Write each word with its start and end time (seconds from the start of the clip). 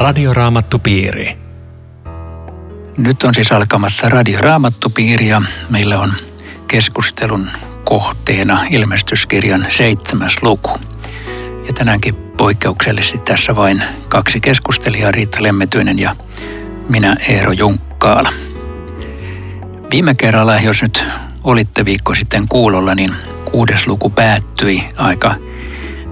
Radioraamattupiiri. 0.00 1.38
Nyt 2.96 3.22
on 3.22 3.34
siis 3.34 3.52
alkamassa 3.52 4.08
Radioraamattupiiri 4.08 5.28
ja 5.28 5.42
meillä 5.70 5.98
on 5.98 6.12
keskustelun 6.66 7.50
kohteena 7.84 8.58
ilmestyskirjan 8.70 9.66
seitsemäs 9.68 10.36
luku. 10.42 10.70
Ja 11.66 11.72
tänäänkin 11.72 12.14
poikkeuksellisesti 12.14 13.18
tässä 13.18 13.56
vain 13.56 13.82
kaksi 14.08 14.40
keskustelijaa, 14.40 15.10
Riitta 15.10 15.42
Lemmetyinen 15.42 15.98
ja 15.98 16.16
minä 16.88 17.16
Eero 17.28 17.52
Junkkaala. 17.52 18.28
Viime 19.90 20.14
kerralla, 20.14 20.56
jos 20.56 20.82
nyt 20.82 21.04
olitte 21.44 21.84
viikko 21.84 22.14
sitten 22.14 22.48
kuulolla, 22.48 22.94
niin 22.94 23.10
kuudes 23.44 23.86
luku 23.86 24.10
päättyi 24.10 24.82
aika 24.96 25.34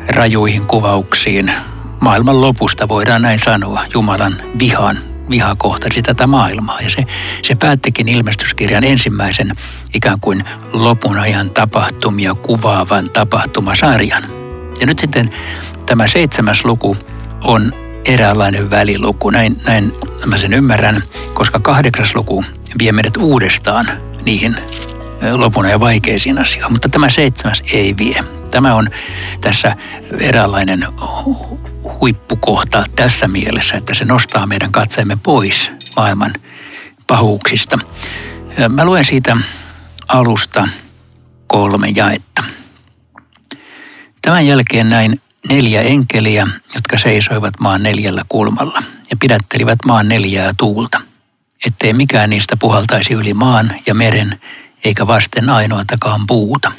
rajuihin 0.09 0.67
kuvauksiin. 0.67 1.53
Maailman 2.01 2.41
lopusta 2.41 2.89
voidaan 2.89 3.23
näin 3.23 3.39
sanoa, 3.39 3.85
Jumalan 3.95 4.43
vihan 4.59 4.99
viha 5.31 5.55
kohtasi 5.55 6.03
tätä 6.03 6.27
maailmaa. 6.27 6.81
Ja 6.81 6.91
se, 6.91 7.05
se 7.43 7.55
päättikin 7.55 8.09
ilmestyskirjan 8.09 8.85
ensimmäisen 8.85 9.53
ikään 9.95 10.21
kuin 10.21 10.45
lopun 10.73 11.19
ajan 11.19 11.51
tapahtumia 11.51 12.35
kuvaavan 12.35 13.11
tapahtumasarjan. 13.11 14.23
Ja 14.81 14.87
nyt 14.87 14.99
sitten 14.99 15.31
tämä 15.87 16.07
seitsemäs 16.07 16.65
luku 16.65 16.97
on 17.45 17.73
eräänlainen 18.05 18.71
väliluku. 18.71 19.31
Näin, 19.31 19.61
näin 19.67 19.93
mä 20.27 20.39
sen 20.39 20.53
ymmärrän, 20.53 21.03
koska 21.35 21.61
kahdeksas 21.61 22.15
luku 22.15 22.45
vie 22.79 22.93
meidät 22.93 23.17
uudestaan 23.17 23.85
niihin 24.25 24.57
lopun 25.33 25.69
ja 25.71 25.81
vaikeisiin 25.81 26.39
asioihin, 26.39 26.73
mutta 26.73 26.89
tämä 26.89 27.11
seitsemäs 27.11 27.63
ei 27.73 27.97
vie. 27.97 28.25
Tämä 28.51 28.75
on 28.75 28.91
tässä 29.41 29.77
eräänlainen 30.21 30.87
huippukohta 32.01 32.85
tässä 32.97 33.29
mielessä, 33.29 33.77
että 33.77 33.95
se 33.95 34.05
nostaa 34.05 34.47
meidän 34.47 34.73
katseemme 34.73 35.19
pois 35.23 35.71
maailman 35.97 36.33
pahuuksista. 37.07 37.79
Mä 38.69 38.85
luen 38.85 39.05
siitä 39.05 39.37
alusta 40.09 40.69
kolme 41.47 41.89
jaetta. 41.97 42.45
Tämän 44.23 44.47
jälkeen 44.47 44.89
näin 44.89 45.21
neljä 45.49 45.83
enkeliä, 45.83 46.49
jotka 46.75 46.99
seisoivat 46.99 47.55
maan 47.61 47.83
neljällä 47.83 48.23
kulmalla 48.29 48.83
ja 49.11 49.17
pidättelivät 49.17 49.79
maan 49.87 50.09
neljää 50.09 50.53
tuulta, 50.59 51.01
ettei 51.67 51.93
mikään 51.93 52.31
niistä 52.31 52.57
puhaltaisi 52.57 53.13
yli 53.13 53.35
maan 53.35 53.73
ja 53.87 53.95
meren 53.95 54.41
eikä 54.85 55.07
vasten 55.07 55.51
ainoatakaan 55.51 56.27
puuta. 56.27 56.73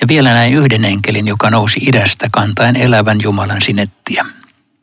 Ja 0.00 0.08
vielä 0.08 0.32
näin 0.32 0.54
yhden 0.54 0.84
enkelin, 0.84 1.26
joka 1.26 1.50
nousi 1.50 1.80
idästä 1.86 2.28
kantaen 2.32 2.76
elävän 2.76 3.18
Jumalan 3.22 3.62
sinettiä. 3.62 4.26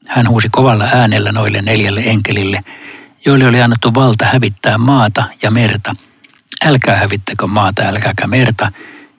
Hän 0.08 0.30
huusi 0.30 0.50
kovalla 0.52 0.84
äänellä 0.94 1.32
noille 1.32 1.62
neljälle 1.62 2.02
enkelille, 2.06 2.64
joille 3.26 3.48
oli 3.48 3.62
annettu 3.62 3.94
valta 3.94 4.26
hävittää 4.26 4.78
maata 4.78 5.24
ja 5.42 5.52
merta. 5.52 5.96
Älkää 6.66 6.96
hävittäkö 6.96 7.48
maata, 7.48 7.82
älkääkä 7.82 8.28
merta, 8.28 8.72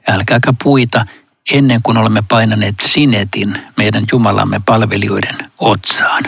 älkääkä 0.09 0.55
puita, 0.63 1.07
ennen 1.53 1.81
kuin 1.83 1.97
olemme 1.97 2.23
painaneet 2.29 2.75
sinetin 2.87 3.59
meidän 3.77 4.05
Jumalamme 4.13 4.61
palvelijoiden 4.67 5.37
otsaan. 5.59 6.25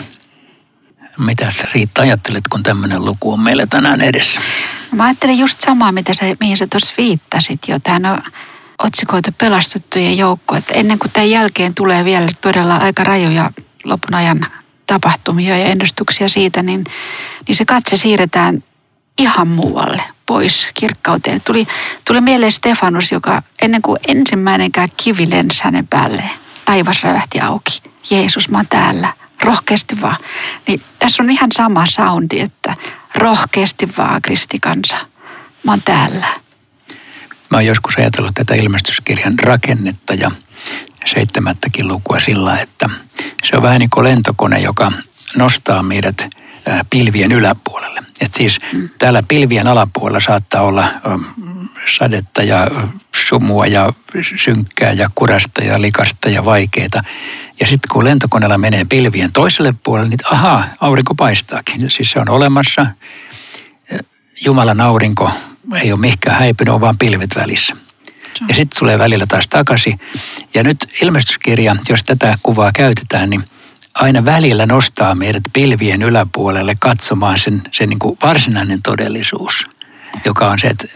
Mitä 1.17 1.51
sä 1.51 1.67
Riitta 1.73 2.01
ajattelet, 2.01 2.43
kun 2.47 2.63
tämmöinen 2.63 3.05
luku 3.05 3.33
on 3.33 3.39
meillä 3.39 3.65
tänään 3.67 4.01
edessä? 4.01 4.41
Mä 4.91 5.03
ajattelin 5.03 5.39
just 5.39 5.61
samaa, 5.61 5.91
mitä 5.91 6.13
sä, 6.13 6.25
mihin 6.39 6.57
sä 6.57 6.67
tuossa 6.67 6.93
viittasit 6.97 7.59
jo. 7.67 7.79
Tämä 7.79 8.13
on 8.13 8.23
otsikoitu 8.79 9.31
pelastettujen 9.37 10.17
joukko. 10.17 10.55
Että 10.55 10.73
ennen 10.73 10.99
kuin 10.99 11.11
tämän 11.11 11.29
jälkeen 11.29 11.75
tulee 11.75 12.05
vielä 12.05 12.27
todella 12.41 12.75
aika 12.75 13.03
rajoja 13.03 13.51
lopun 13.83 14.13
ajan 14.13 14.45
tapahtumia 14.87 15.57
ja 15.57 15.65
ennustuksia 15.65 16.29
siitä, 16.29 16.63
niin, 16.63 16.83
niin 17.47 17.55
se 17.55 17.65
katse 17.65 17.97
siirretään 17.97 18.63
ihan 19.17 19.47
muualle 19.47 20.03
pois 20.25 20.67
kirkkauteen. 20.73 21.41
Tuli, 21.41 21.67
tuli 22.07 22.21
mieleen 22.21 22.51
Stefanus, 22.51 23.11
joka 23.11 23.43
ennen 23.61 23.81
kuin 23.81 23.99
ensimmäinenkään 24.07 24.89
kivi 24.97 25.29
lensi 25.29 25.63
hänen 25.63 25.87
päälleen, 25.87 26.31
taivas 26.65 27.03
rävähti 27.03 27.39
auki. 27.39 27.81
Jeesus, 28.11 28.49
mä 28.49 28.57
oon 28.57 28.67
täällä. 28.69 29.13
Rohkeasti 29.43 30.01
vaan. 30.01 30.17
Niin 30.67 30.81
tässä 30.99 31.23
on 31.23 31.29
ihan 31.29 31.51
sama 31.51 31.85
soundi, 31.85 32.39
että 32.39 32.75
rohkeasti 33.15 33.89
vaan 33.97 34.21
kristikansa. 34.21 34.97
Mä 35.63 35.71
oon 35.71 35.81
täällä. 35.85 36.27
Mä 37.49 37.57
oon 37.57 37.65
joskus 37.65 37.95
ajatellut 37.97 38.35
tätä 38.35 38.55
ilmestyskirjan 38.55 39.39
rakennetta 39.39 40.13
ja 40.13 40.31
seitsemättäkin 41.05 41.87
lukua 41.87 42.19
sillä, 42.19 42.59
että 42.59 42.89
se 43.43 43.57
on 43.57 43.63
vähän 43.63 43.79
niin 43.79 43.89
kuin 43.89 44.03
lentokone, 44.03 44.59
joka 44.59 44.91
nostaa 45.35 45.83
meidät 45.83 46.27
pilvien 46.89 47.31
yläpuolelle. 47.31 48.03
Et 48.21 48.33
siis 48.33 48.57
mm. 48.73 48.89
täällä 48.97 49.23
pilvien 49.27 49.67
alapuolella 49.67 50.19
saattaa 50.19 50.61
olla 50.61 50.85
sadetta 51.97 52.43
ja 52.43 52.67
sumua 53.27 53.65
ja 53.65 53.93
synkkää 54.37 54.91
ja 54.91 55.09
kurasta 55.15 55.63
ja 55.63 55.81
likasta 55.81 56.29
ja 56.29 56.45
vaikeita. 56.45 57.03
Ja 57.59 57.67
sitten 57.67 57.89
kun 57.91 58.05
lentokoneella 58.05 58.57
menee 58.57 58.85
pilvien 58.85 59.31
toiselle 59.31 59.73
puolelle, 59.83 60.09
niin 60.09 60.19
ahaa, 60.31 60.63
aurinko 60.81 61.15
paistaakin. 61.15 61.91
Siis 61.91 62.11
se 62.11 62.19
on 62.19 62.29
olemassa. 62.29 62.85
Jumalan 64.45 64.81
aurinko 64.81 65.31
ei 65.77 65.91
ole 65.91 65.99
mihinkään 65.99 66.39
häipynyt, 66.39 66.73
on 66.73 66.81
vaan 66.81 66.97
pilvet 66.97 67.35
välissä. 67.35 67.75
Ja 68.47 68.55
sitten 68.55 68.79
tulee 68.79 68.99
välillä 68.99 69.25
taas 69.25 69.47
takaisin. 69.47 69.99
Ja 70.53 70.63
nyt 70.63 70.77
ilmestyskirja, 71.01 71.75
jos 71.89 72.03
tätä 72.03 72.37
kuvaa 72.43 72.71
käytetään, 72.71 73.29
niin 73.29 73.43
aina 73.93 74.25
välillä 74.25 74.65
nostaa 74.65 75.15
meidät 75.15 75.43
pilvien 75.53 76.01
yläpuolelle 76.01 76.75
katsomaan 76.79 77.39
sen, 77.39 77.61
sen 77.71 77.89
niin 77.89 77.99
kuin 77.99 78.17
varsinainen 78.23 78.81
todellisuus, 78.81 79.65
joka 80.25 80.49
on 80.49 80.59
se, 80.59 80.67
että 80.67 80.87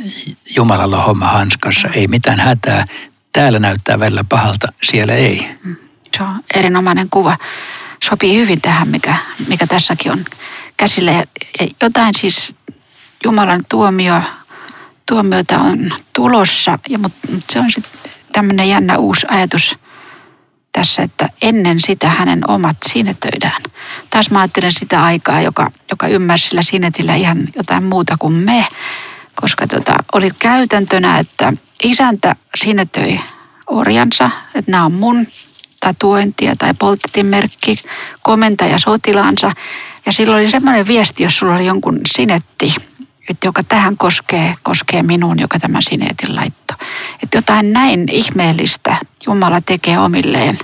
Jumalalla 0.56 0.98
on 0.98 1.06
homma 1.06 1.28
hanskassa, 1.28 1.88
ei 1.88 2.08
mitään 2.08 2.40
hätää. 2.40 2.86
Täällä 3.32 3.60
näyttää 3.60 4.00
välillä 4.00 4.24
pahalta, 4.30 4.68
siellä 4.84 5.14
ei. 5.14 5.50
Mm. 5.64 5.76
Se 6.18 6.24
on 6.24 6.44
erinomainen 6.54 7.10
kuva. 7.10 7.38
Sopii 8.04 8.38
hyvin 8.38 8.62
tähän, 8.62 8.88
mikä, 8.88 9.16
mikä 9.48 9.68
tässäkin 9.68 10.12
on 10.12 10.26
käsillä. 10.78 11.12
Ja 11.12 11.26
jotain 11.82 12.14
siis 12.14 12.56
Jumalan 13.26 13.66
tuomio 13.70 14.22
tuomiota 15.06 15.60
on 15.60 15.92
tulossa, 16.14 16.80
ja, 16.90 17.00
mutta 17.00 17.28
se 17.52 17.60
on 17.60 17.72
sitten 17.72 18.12
tämmöinen 18.34 18.70
jännä 18.70 18.98
uusi 18.98 19.28
ajatus 19.30 19.78
tässä, 20.72 21.04
että 21.04 21.30
ennen 21.42 21.80
sitä 21.80 22.10
hänen 22.10 22.50
omat 22.50 22.78
sinetöidään. 22.94 23.62
Taas 24.10 24.32
mä 24.32 24.40
ajattelen 24.40 24.74
sitä 24.74 25.04
aikaa, 25.04 25.42
joka, 25.42 25.72
joka 25.92 26.08
ymmärsi 26.08 26.48
sillä 26.48 26.62
sinetillä 26.62 27.16
ihan 27.16 27.48
jotain 27.56 27.84
muuta 27.84 28.16
kuin 28.20 28.34
me, 28.34 28.68
koska 29.36 29.68
tota, 29.68 29.96
oli 30.14 30.30
käytäntönä, 30.40 31.20
että 31.20 31.54
isäntä 31.84 32.36
sinetöi 32.56 33.20
orjansa, 33.68 34.30
että 34.56 34.72
nämä 34.72 34.86
on 34.86 34.94
mun 34.94 35.28
tatuointia 35.80 36.56
tai 36.56 36.74
polttetimerkki, 36.74 37.78
komentaja 38.22 38.80
sotilaansa. 38.80 39.52
Ja 40.06 40.12
silloin 40.12 40.42
oli 40.42 40.52
semmoinen 40.52 40.88
viesti, 40.88 41.24
jos 41.24 41.38
sulla 41.38 41.56
oli 41.56 41.66
jonkun 41.66 42.02
sinetti, 42.08 42.76
että 43.30 43.48
joka 43.48 43.64
tähän 43.64 43.98
koskee, 43.98 44.56
koskee 44.64 45.04
minuun, 45.04 45.40
joka 45.40 45.60
tämä 45.60 45.82
sineetin 45.82 46.36
laitto. 46.36 46.74
Että 47.24 47.38
jotain 47.38 47.74
näin 47.74 48.10
ihmeellistä 48.10 48.98
Jumala 49.26 49.62
tekee 49.62 50.00
omilleen, 50.00 50.58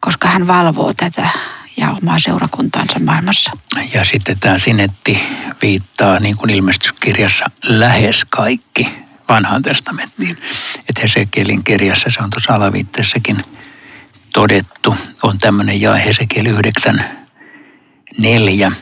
koska 0.00 0.28
hän 0.28 0.46
valvoo 0.46 0.94
tätä 0.94 1.28
ja 1.76 1.90
omaa 1.90 2.18
seurakuntaansa 2.18 2.98
maailmassa. 2.98 3.50
Ja 3.94 4.04
sitten 4.04 4.38
tämä 4.40 4.58
sinetti 4.58 5.22
viittaa 5.62 6.18
niin 6.18 6.36
kuin 6.36 6.50
ilmestyskirjassa 6.50 7.50
lähes 7.68 8.24
kaikki 8.30 8.88
vanhaan 9.28 9.62
testamenttiin. 9.62 10.38
Että 10.88 11.02
Hesekielin 11.02 11.64
kirjassa, 11.64 12.10
se 12.10 12.22
on 12.22 12.30
tuossa 12.30 12.54
alaviitteessäkin 12.54 13.42
todettu, 14.32 14.96
on 15.22 15.38
tämmöinen 15.38 15.80
jae 15.80 16.04
Hesekiel 16.04 16.46
9, 16.46 17.04
4 18.18 18.72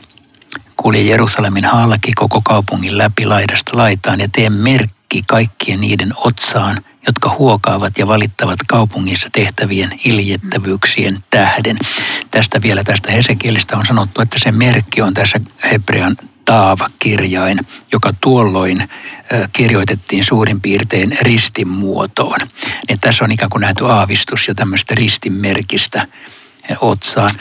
kulje 0.81 1.01
Jerusalemin 1.01 1.65
halki 1.65 2.13
koko 2.15 2.41
kaupungin 2.41 2.97
läpi 2.97 3.25
laidasta 3.25 3.77
laitaan 3.77 4.19
ja 4.19 4.27
tee 4.31 4.49
merkki 4.49 5.21
kaikkien 5.27 5.81
niiden 5.81 6.13
otsaan, 6.15 6.77
jotka 7.07 7.35
huokaavat 7.37 7.97
ja 7.97 8.07
valittavat 8.07 8.59
kaupungissa 8.67 9.29
tehtävien 9.31 9.99
iljettävyyksien 10.05 11.23
tähden. 11.29 11.77
Tästä 12.31 12.61
vielä 12.61 12.83
tästä 12.83 13.11
Hesekielistä 13.11 13.77
on 13.77 13.85
sanottu, 13.85 14.21
että 14.21 14.39
se 14.39 14.51
merkki 14.51 15.01
on 15.01 15.13
tässä 15.13 15.39
hebrean 15.71 16.17
taava-kirjain, 16.45 17.59
joka 17.91 18.13
tuolloin 18.21 18.89
kirjoitettiin 19.53 20.25
suurin 20.25 20.61
piirtein 20.61 21.17
ristin 21.21 21.67
muotoon. 21.67 22.39
Niin 22.87 22.99
tässä 22.99 23.23
on 23.23 23.31
ikään 23.31 23.49
kuin 23.49 23.61
nähty 23.61 23.85
aavistus 23.85 24.47
jo 24.47 24.53
tämmöistä 24.53 24.95
ristinmerkistä 24.95 26.07
otsaan. 26.81 27.31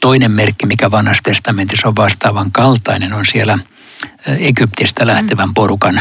Toinen 0.00 0.30
merkki, 0.30 0.66
mikä 0.66 0.90
vanhassa 0.90 1.22
testamentissa 1.22 1.88
on 1.88 1.96
vastaavan 1.96 2.52
kaltainen, 2.52 3.12
on 3.12 3.26
siellä 3.26 3.58
Egyptistä 4.26 5.06
lähtevän 5.06 5.54
porukan 5.54 6.00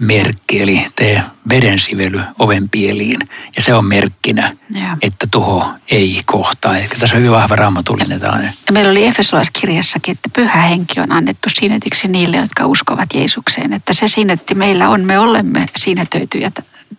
merkki, 0.00 0.62
eli 0.62 0.86
tee 0.96 1.22
vedensively 1.50 2.20
ovenpieliin. 2.38 3.18
Ja 3.56 3.62
se 3.62 3.74
on 3.74 3.84
merkkinä, 3.84 4.56
ja. 4.70 4.96
että 5.02 5.26
tuho 5.30 5.72
ei 5.90 6.22
kohtaa. 6.26 6.76
Eli 6.76 6.88
tässä 6.88 7.16
on 7.16 7.18
hyvin 7.18 7.30
vahva 7.30 7.56
raamatullinen 7.56 8.20
tällainen. 8.20 8.52
Ja 8.66 8.72
meillä 8.72 8.90
oli 8.90 9.06
Efesolaiskirjassakin, 9.06 10.12
että 10.12 10.28
pyhä 10.32 10.62
henki 10.62 11.00
on 11.00 11.12
annettu 11.12 11.48
sinetiksi 11.48 12.08
niille, 12.08 12.36
jotka 12.36 12.66
uskovat 12.66 13.14
Jeesukseen. 13.14 13.72
Että 13.72 13.92
se 13.92 14.08
sinetti 14.08 14.54
meillä 14.54 14.88
on, 14.88 15.04
me 15.04 15.18
olemme 15.18 15.66
sinetöityjä. 15.76 16.52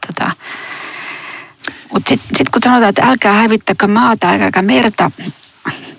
Tota. 0.08 0.32
Mutta 1.94 2.10
sitten 2.10 2.38
sit 2.38 2.50
kun 2.50 2.62
sanotaan, 2.64 2.90
että 2.90 3.06
älkää 3.06 3.34
hävittäkö 3.34 3.88
maata, 3.88 4.30
älkää 4.30 4.62
merta, 4.62 5.12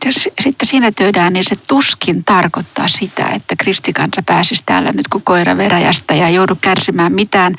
jos 0.04 0.28
sitten 0.40 0.68
siinä 0.68 0.92
töydään, 0.92 1.32
niin 1.32 1.44
se 1.44 1.56
tuskin 1.56 2.24
tarkoittaa 2.24 2.88
sitä, 2.88 3.28
että 3.28 3.56
kristikansa 3.56 4.22
pääsisi 4.26 4.62
täällä 4.66 4.92
nyt 4.92 5.08
kuin 5.08 5.24
koira 5.24 5.56
veräjästä 5.56 6.14
ja 6.14 6.28
joudu 6.28 6.58
kärsimään 6.60 7.12
mitään. 7.12 7.54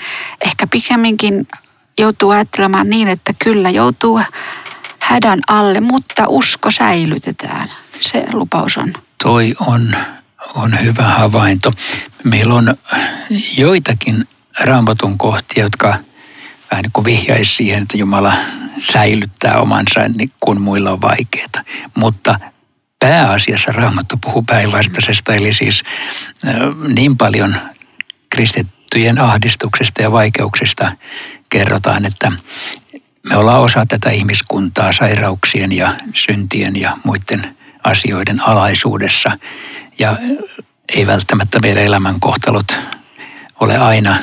Ehkä 0.45 0.67
pikemminkin 0.67 1.47
joutuu 1.97 2.29
ajattelemaan 2.29 2.89
niin, 2.89 3.07
että 3.07 3.33
kyllä 3.39 3.69
joutuu 3.69 4.21
hädän 5.01 5.39
alle, 5.47 5.79
mutta 5.79 6.25
usko 6.27 6.71
säilytetään. 6.71 7.71
Se 8.01 8.25
lupaus 8.33 8.77
on. 8.77 8.93
Toi 9.23 9.55
on, 9.67 9.95
on 10.55 10.71
hyvä 10.83 11.03
havainto. 11.03 11.73
Meillä 12.23 12.53
on 12.53 12.75
joitakin 13.57 14.27
raamatun 14.59 15.17
kohtia, 15.17 15.63
jotka 15.63 15.95
vähän 16.71 16.83
niin 16.83 16.91
kuin 16.91 17.05
vihjaisi 17.05 17.55
siihen, 17.55 17.81
että 17.83 17.97
Jumala 17.97 18.33
säilyttää 18.93 19.59
omansa, 19.59 19.99
niin 20.15 20.31
kun 20.39 20.61
muilla 20.61 20.91
on 20.91 21.01
vaikeaa. 21.01 21.63
Mutta 21.95 22.39
pääasiassa 22.99 23.71
Raamattu 23.71 24.17
puhuu 24.17 24.41
päinvastaisesta, 24.41 25.33
eli 25.33 25.53
siis 25.53 25.83
niin 26.87 27.17
paljon 27.17 27.55
kristittyjen 28.29 29.19
ahdistuksesta 29.19 30.01
ja 30.01 30.11
vaikeuksista 30.11 30.91
kerrotaan, 31.49 32.05
että 32.05 32.31
me 33.29 33.37
ollaan 33.37 33.61
osa 33.61 33.85
tätä 33.85 34.09
ihmiskuntaa 34.09 34.91
sairauksien 34.91 35.71
ja 35.71 35.95
syntien 36.13 36.75
ja 36.75 36.97
muiden 37.03 37.57
asioiden 37.83 38.41
alaisuudessa. 38.47 39.37
Ja 39.99 40.15
ei 40.95 41.07
välttämättä 41.07 41.59
meidän 41.59 41.83
elämänkohtalot 41.83 42.79
ole 43.59 43.77
aina 43.77 44.15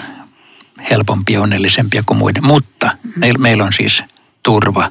helpompia, 0.91 1.41
onnellisempia 1.41 2.03
kuin 2.07 2.19
muiden, 2.19 2.47
mutta 2.47 2.91
meillä 3.17 3.39
meil 3.39 3.61
on 3.61 3.73
siis 3.73 4.03
turva. 4.43 4.91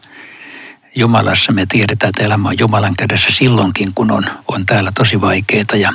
Jumalassa 0.95 1.51
me 1.51 1.66
tiedetään, 1.66 2.10
että 2.10 2.24
elämä 2.24 2.50
on 2.50 2.60
Jumalan 2.60 2.95
kädessä 2.95 3.28
silloinkin, 3.31 3.94
kun 3.95 4.12
on, 4.12 4.25
on 4.48 4.66
täällä 4.66 4.92
tosi 4.98 5.22
vaikeita 5.22 5.75
ja, 5.75 5.94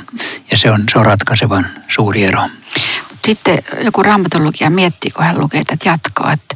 ja 0.51 0.57
se, 0.57 0.71
on, 0.71 0.83
se 0.91 0.99
on 0.99 1.05
ratkaisevan 1.05 1.65
suuri 1.87 2.23
ero. 2.23 2.49
Sitten 3.25 3.59
joku 3.81 4.03
raamatologia 4.03 4.69
miettii, 4.69 5.11
kun 5.11 5.25
hän 5.25 5.39
lukee 5.39 5.63
tätä 5.63 5.89
jatkoa, 5.89 6.33
että 6.33 6.55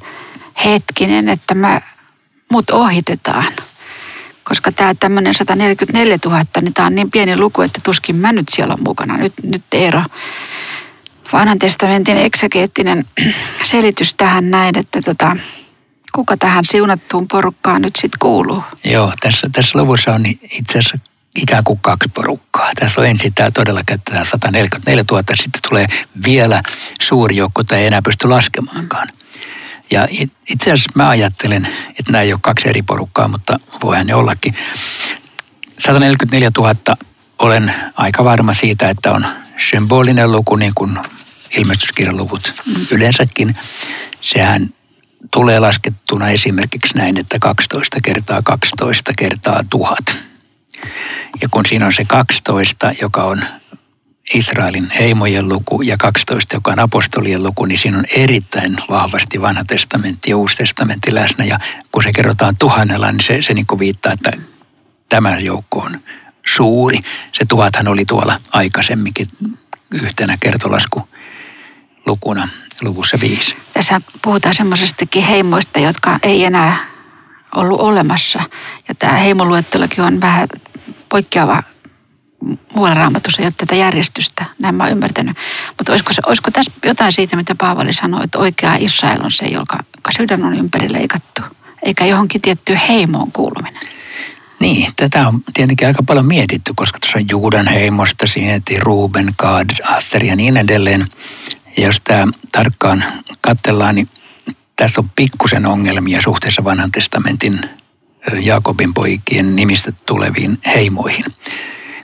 hetkinen, 0.65 1.29
että 1.29 1.55
mä, 1.55 1.81
mut 2.51 2.69
ohitetaan. 2.69 3.53
Koska 4.43 4.71
tämä 4.71 4.93
tämmöinen 4.93 5.33
144 5.33 6.17
000, 6.25 6.45
niin 6.61 6.73
tämä 6.73 6.85
on 6.85 6.95
niin 6.95 7.11
pieni 7.11 7.37
luku, 7.37 7.61
että 7.61 7.79
tuskin 7.83 8.15
mä 8.15 8.33
nyt 8.33 8.49
siellä 8.49 8.73
on 8.73 8.83
mukana. 8.83 9.17
Nyt, 9.17 9.33
nyt 9.43 9.63
Eero, 9.71 10.01
vanhan 11.33 11.59
testamentin 11.59 12.17
eksegeettinen 12.17 13.05
selitys 13.71 14.13
tähän 14.13 14.51
näin, 14.51 14.77
että 14.77 15.01
tota, 15.01 15.37
kuka 16.15 16.37
tähän 16.37 16.65
siunattuun 16.65 17.27
porukkaan 17.27 17.81
nyt 17.81 17.95
sitten 17.95 18.19
kuuluu? 18.19 18.63
Joo, 18.83 19.11
tässä, 19.19 19.49
tässä 19.51 19.79
luvussa 19.79 20.13
on 20.13 20.25
itse 20.25 20.79
asiassa 20.79 20.97
ikään 21.37 21.63
kuin 21.63 21.79
kaksi 21.81 22.09
porukkaa. 22.09 22.71
Tässä 22.75 23.01
on 23.01 23.07
ensin 23.07 23.33
tämä 23.33 23.51
todella 23.51 23.81
käyttää 23.85 24.25
144 24.25 25.03
000, 25.11 25.23
sitten 25.35 25.61
tulee 25.69 25.85
vielä 26.25 26.61
suuri 27.01 27.35
joukko, 27.35 27.59
jota 27.59 27.77
ei 27.77 27.87
enää 27.87 28.01
pysty 28.01 28.27
laskemaankaan. 28.27 29.07
Ja 29.91 30.07
itse 30.49 30.71
asiassa 30.71 30.91
mä 30.95 31.09
ajattelen, 31.09 31.67
että 31.89 32.11
nämä 32.11 32.21
ei 32.21 32.33
ole 32.33 32.39
kaksi 32.43 32.69
eri 32.69 32.81
porukkaa, 32.81 33.27
mutta 33.27 33.59
voihan 33.83 34.07
ne 34.07 34.15
ollakin. 34.15 34.55
144 35.79 36.51
000 36.57 36.75
olen 37.39 37.73
aika 37.95 38.23
varma 38.23 38.53
siitä, 38.53 38.89
että 38.89 39.11
on 39.11 39.25
symbolinen 39.69 40.31
luku, 40.31 40.55
niin 40.55 40.71
kuin 40.75 40.99
ilmestyskirjaluvut 41.57 42.53
yleensäkin. 42.91 43.55
Sehän 44.21 44.69
tulee 45.31 45.59
laskettuna 45.59 46.29
esimerkiksi 46.29 46.97
näin, 46.97 47.17
että 47.17 47.39
12 47.39 47.97
kertaa 48.03 48.41
12 48.41 49.11
kertaa 49.17 49.61
tuhat. 49.69 50.15
Ja 51.41 51.49
kun 51.51 51.65
siinä 51.65 51.85
on 51.85 51.93
se 51.93 52.05
12, 52.05 52.91
joka 53.01 53.23
on 53.23 53.43
Israelin 54.33 54.89
heimojen 54.99 55.49
luku 55.49 55.81
ja 55.81 55.97
12, 55.97 56.55
joka 56.55 56.71
on 56.71 56.79
apostolien 56.79 57.43
luku, 57.43 57.65
niin 57.65 57.79
siinä 57.79 57.97
on 57.97 58.05
erittäin 58.15 58.77
vahvasti 58.89 59.41
vanha 59.41 59.63
testamentti 59.63 60.29
ja 60.29 60.37
uusi 60.37 60.55
testamentti 60.55 61.15
läsnä. 61.15 61.45
Ja 61.45 61.59
kun 61.91 62.03
se 62.03 62.13
kerrotaan 62.13 62.55
tuhannella, 62.55 63.11
niin 63.11 63.23
se, 63.23 63.41
se 63.41 63.53
niin 63.53 63.67
kuin 63.67 63.79
viittaa, 63.79 64.13
että 64.13 64.31
tämä 65.09 65.39
joukko 65.39 65.79
on 65.79 66.01
suuri. 66.55 66.97
Se 67.33 67.45
tuhathan 67.45 67.87
oli 67.87 68.05
tuolla 68.05 68.39
aikaisemminkin 68.51 69.27
yhtenä 69.91 70.37
kertolasku 70.39 71.09
lukuna 72.07 72.47
luvussa 72.81 73.17
viisi. 73.21 73.55
Tässä 73.73 74.01
puhutaan 74.21 74.55
semmoisestakin 74.55 75.23
heimoista, 75.23 75.79
jotka 75.79 76.19
ei 76.23 76.45
enää 76.45 76.85
ollut 77.55 77.81
olemassa. 77.81 78.43
Ja 78.87 78.95
tämä 78.95 79.13
heimoluettelokin 79.13 80.03
on 80.03 80.21
vähän 80.21 80.47
poikkeava 81.09 81.63
muualla 82.73 82.93
raamatussa 82.93 83.41
ei 83.41 83.45
ole 83.45 83.53
tätä 83.57 83.75
järjestystä, 83.75 84.45
näin 84.59 84.75
mä 84.75 84.83
oon 84.83 84.91
ymmärtänyt. 84.91 85.37
Mutta 85.77 85.91
olisiko, 85.91 86.13
se, 86.13 86.21
olisiko 86.25 86.51
tässä 86.51 86.71
jotain 86.85 87.11
siitä, 87.11 87.35
mitä 87.35 87.55
Paavali 87.55 87.93
sanoi, 87.93 88.23
että 88.23 88.37
oikea 88.37 88.75
Israel 88.79 89.21
on 89.23 89.31
se, 89.31 89.45
joka 89.45 89.77
sydän 90.17 90.43
on 90.43 90.55
ympäri 90.57 90.93
leikattu, 90.93 91.41
eikä 91.83 92.05
johonkin 92.05 92.41
tiettyyn 92.41 92.79
heimoon 92.79 93.31
kuuluminen? 93.31 93.81
Niin, 94.59 94.91
tätä 94.95 95.27
on 95.27 95.41
tietenkin 95.53 95.87
aika 95.87 96.03
paljon 96.03 96.25
mietitty, 96.25 96.71
koska 96.75 96.99
tuossa 96.99 97.19
Juudan 97.31 97.67
heimosta 97.67 98.27
siinä 98.27 98.59
Ruben, 98.79 99.33
Gad, 99.37 99.69
Aster 99.87 100.23
ja 100.23 100.35
niin 100.35 100.57
edelleen. 100.57 101.07
Jos 101.77 102.01
tämä 102.03 102.27
tarkkaan 102.51 103.03
katsellaan, 103.41 103.95
niin 103.95 104.09
tässä 104.75 105.01
on 105.01 105.09
pikkusen 105.15 105.65
ongelmia 105.67 106.21
suhteessa 106.21 106.63
vanhan 106.63 106.91
testamentin 106.91 107.69
Jaakobin 108.41 108.93
poikien 108.93 109.55
nimistä 109.55 109.91
tuleviin 110.05 110.59
heimoihin. 110.65 111.25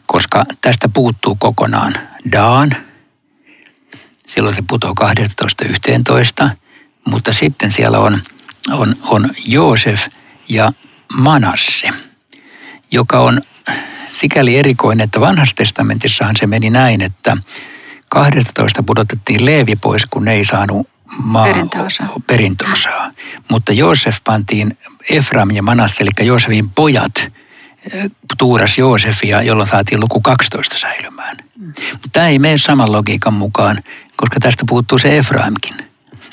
Koska 0.05 0.45
tästä 0.61 0.89
puuttuu 0.89 1.35
kokonaan 1.35 1.95
Daan, 2.31 2.75
silloin 4.27 4.55
se 4.55 4.63
putoo 4.69 4.93
12-11, 6.45 6.49
mutta 7.05 7.33
sitten 7.33 7.71
siellä 7.71 7.99
on, 7.99 8.21
on, 8.71 8.95
on 9.07 9.29
Joosef 9.47 10.05
ja 10.49 10.71
Manasse, 11.17 11.89
joka 12.91 13.19
on 13.19 13.41
sikäli 14.21 14.57
erikoinen, 14.57 15.03
että 15.03 15.19
vanhassa 15.19 15.55
testamentissahan 15.55 16.35
se 16.39 16.47
meni 16.47 16.69
näin, 16.69 17.01
että 17.01 17.37
12 18.13 18.83
pudotettiin 18.83 19.45
Leevi 19.45 19.75
pois, 19.75 20.05
kun 20.05 20.25
ne 20.25 20.33
ei 20.33 20.45
saanut 20.45 20.89
maa, 21.17 21.45
perintöosaa. 21.45 22.09
perintöosaa. 22.27 23.11
Mutta 23.49 23.73
Joosef 23.73 24.17
pantiin 24.23 24.77
Efraim 25.09 25.51
ja 25.51 25.63
Manasse, 25.63 25.95
eli 26.03 26.27
Joosefin 26.27 26.69
pojat, 26.69 27.31
eh, 27.91 28.11
tuuras 28.37 28.77
Joosefia, 28.77 29.41
jolloin 29.41 29.67
saatiin 29.67 29.99
luku 29.99 30.21
12 30.21 30.77
säilymään. 30.77 31.37
Mm. 31.57 31.73
Mutta 31.91 32.09
tämä 32.13 32.27
ei 32.27 32.39
mene 32.39 32.57
saman 32.57 32.91
logiikan 32.91 33.33
mukaan, 33.33 33.77
koska 34.15 34.39
tästä 34.39 34.63
puuttuu 34.69 34.97
se 34.97 35.17
Efraimkin. 35.17 35.77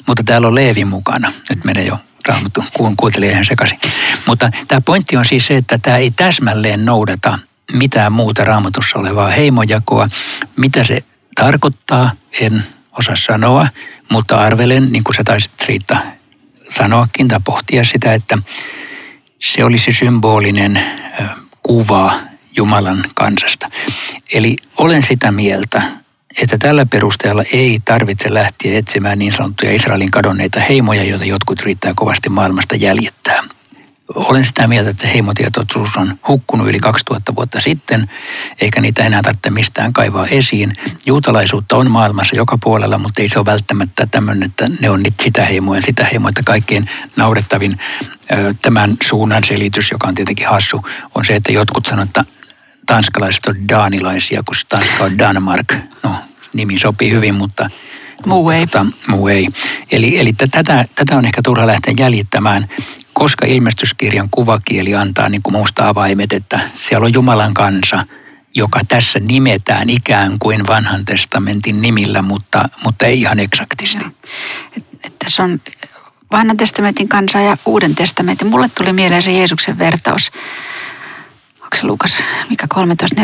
Mutta 0.06 0.22
täällä 0.26 0.48
on 0.48 0.54
Leevi 0.54 0.84
mukana. 0.84 1.32
Nyt 1.50 1.64
menee 1.64 1.84
jo 1.84 1.98
raamattu, 2.28 2.64
kuuntelija 2.96 3.32
ihan 3.32 3.44
sekaisin. 3.44 3.80
Mutta 4.26 4.50
tämä 4.68 4.80
pointti 4.80 5.16
on 5.16 5.24
siis 5.24 5.46
se, 5.46 5.56
että 5.56 5.78
tämä 5.78 5.96
ei 5.96 6.10
täsmälleen 6.10 6.84
noudata 6.84 7.38
mitään 7.72 8.12
muuta 8.12 8.44
raamatussa 8.44 8.98
olevaa 8.98 9.30
heimojakoa. 9.30 10.08
Mitä 10.56 10.84
se 10.84 11.04
tarkoittaa, 11.34 12.10
en 12.40 12.64
osaa 12.98 13.16
sanoa, 13.16 13.68
mutta 14.08 14.36
arvelen, 14.36 14.92
niin 14.92 15.04
kuin 15.04 15.16
sä 15.16 15.24
taisit 15.24 15.62
Riitta 15.68 15.96
sanoakin 16.68 17.28
tai 17.28 17.40
pohtia 17.44 17.84
sitä, 17.84 18.14
että 18.14 18.38
se 19.40 19.64
olisi 19.64 19.92
symbolinen 19.92 20.82
kuva 21.62 22.12
Jumalan 22.56 23.04
kansasta. 23.14 23.68
Eli 24.32 24.56
olen 24.78 25.02
sitä 25.02 25.32
mieltä, 25.32 25.82
että 26.42 26.58
tällä 26.58 26.86
perusteella 26.86 27.42
ei 27.52 27.78
tarvitse 27.84 28.34
lähteä 28.34 28.78
etsimään 28.78 29.18
niin 29.18 29.32
sanottuja 29.32 29.72
Israelin 29.72 30.10
kadonneita 30.10 30.60
heimoja, 30.60 31.04
joita 31.04 31.24
jotkut 31.24 31.60
riittää 31.60 31.92
kovasti 31.96 32.28
maailmasta 32.28 32.76
jäljittää– 32.76 33.42
olen 34.14 34.44
sitä 34.44 34.66
mieltä, 34.66 34.90
että 34.90 35.06
heimotietoisuus 35.06 35.96
on 35.96 36.18
hukkunut 36.28 36.68
yli 36.68 36.80
2000 36.80 37.34
vuotta 37.34 37.60
sitten, 37.60 38.10
eikä 38.60 38.80
niitä 38.80 39.04
enää 39.04 39.22
tarvitse 39.22 39.50
mistään 39.50 39.92
kaivaa 39.92 40.26
esiin. 40.26 40.72
Juutalaisuutta 41.06 41.76
on 41.76 41.90
maailmassa 41.90 42.36
joka 42.36 42.58
puolella, 42.58 42.98
mutta 42.98 43.22
ei 43.22 43.28
se 43.28 43.38
ole 43.38 43.46
välttämättä 43.46 44.06
tämmöinen, 44.06 44.42
että 44.42 44.66
ne 44.80 44.90
on 44.90 45.02
nyt 45.02 45.14
sitä 45.20 45.44
heimoa 45.44 45.76
ja 45.76 45.82
sitä 45.82 46.04
heimoa, 46.04 46.28
että 46.28 46.42
kaikkein 46.44 46.86
naurettavin 47.16 47.78
tämän 48.62 48.96
suunnan 49.02 49.44
selitys, 49.44 49.90
joka 49.90 50.08
on 50.08 50.14
tietenkin 50.14 50.48
hassu, 50.48 50.84
on 51.14 51.24
se, 51.24 51.32
että 51.32 51.52
jotkut 51.52 51.86
sanoo, 51.86 52.04
että 52.04 52.24
tanskalaiset 52.86 53.46
on 53.46 53.68
daanilaisia, 53.68 54.42
kun 54.46 54.56
Tanska 54.68 55.04
on 55.04 55.18
Danmark. 55.18 55.74
No, 56.02 56.14
nimi 56.52 56.78
sopii 56.78 57.10
hyvin, 57.10 57.34
mutta 57.34 57.70
Muu 58.26 58.50
ei. 58.50 58.66
Tota, 58.66 58.86
muu 59.06 59.28
ei. 59.28 59.48
Eli, 59.90 60.18
eli 60.18 60.32
tätä, 60.32 60.84
tätä 60.94 61.16
on 61.16 61.24
ehkä 61.24 61.42
turha 61.42 61.66
lähteä 61.66 61.94
jäljittämään, 61.98 62.68
koska 63.20 63.46
ilmestyskirjan 63.46 64.28
kuvakieli 64.30 64.94
antaa 64.94 65.28
niin 65.28 65.42
kuin 65.42 65.52
muusta 65.52 65.88
avaimet, 65.88 66.32
että 66.32 66.60
siellä 66.74 67.04
on 67.04 67.12
Jumalan 67.14 67.54
kansa, 67.54 68.06
joka 68.54 68.80
tässä 68.88 69.18
nimetään 69.18 69.90
ikään 69.90 70.38
kuin 70.38 70.66
vanhan 70.66 71.04
testamentin 71.04 71.82
nimillä, 71.82 72.22
mutta, 72.22 72.68
mutta 72.84 73.06
ei 73.06 73.20
ihan 73.20 73.38
eksaktisti. 73.38 73.98
Joo. 73.98 74.10
Et, 74.76 74.84
et 75.04 75.18
tässä 75.18 75.42
on 75.42 75.60
vanhan 76.32 76.56
testamentin 76.56 77.08
kansa 77.08 77.38
ja 77.40 77.56
uuden 77.66 77.94
testamentin. 77.94 78.48
Mulle 78.48 78.70
tuli 78.74 78.92
mieleen 78.92 79.22
se 79.22 79.32
Jeesuksen 79.32 79.78
vertaus 79.78 80.30
onko 81.84 82.06
se 82.06 82.22
mikä 82.50 82.66
13, 82.68 83.16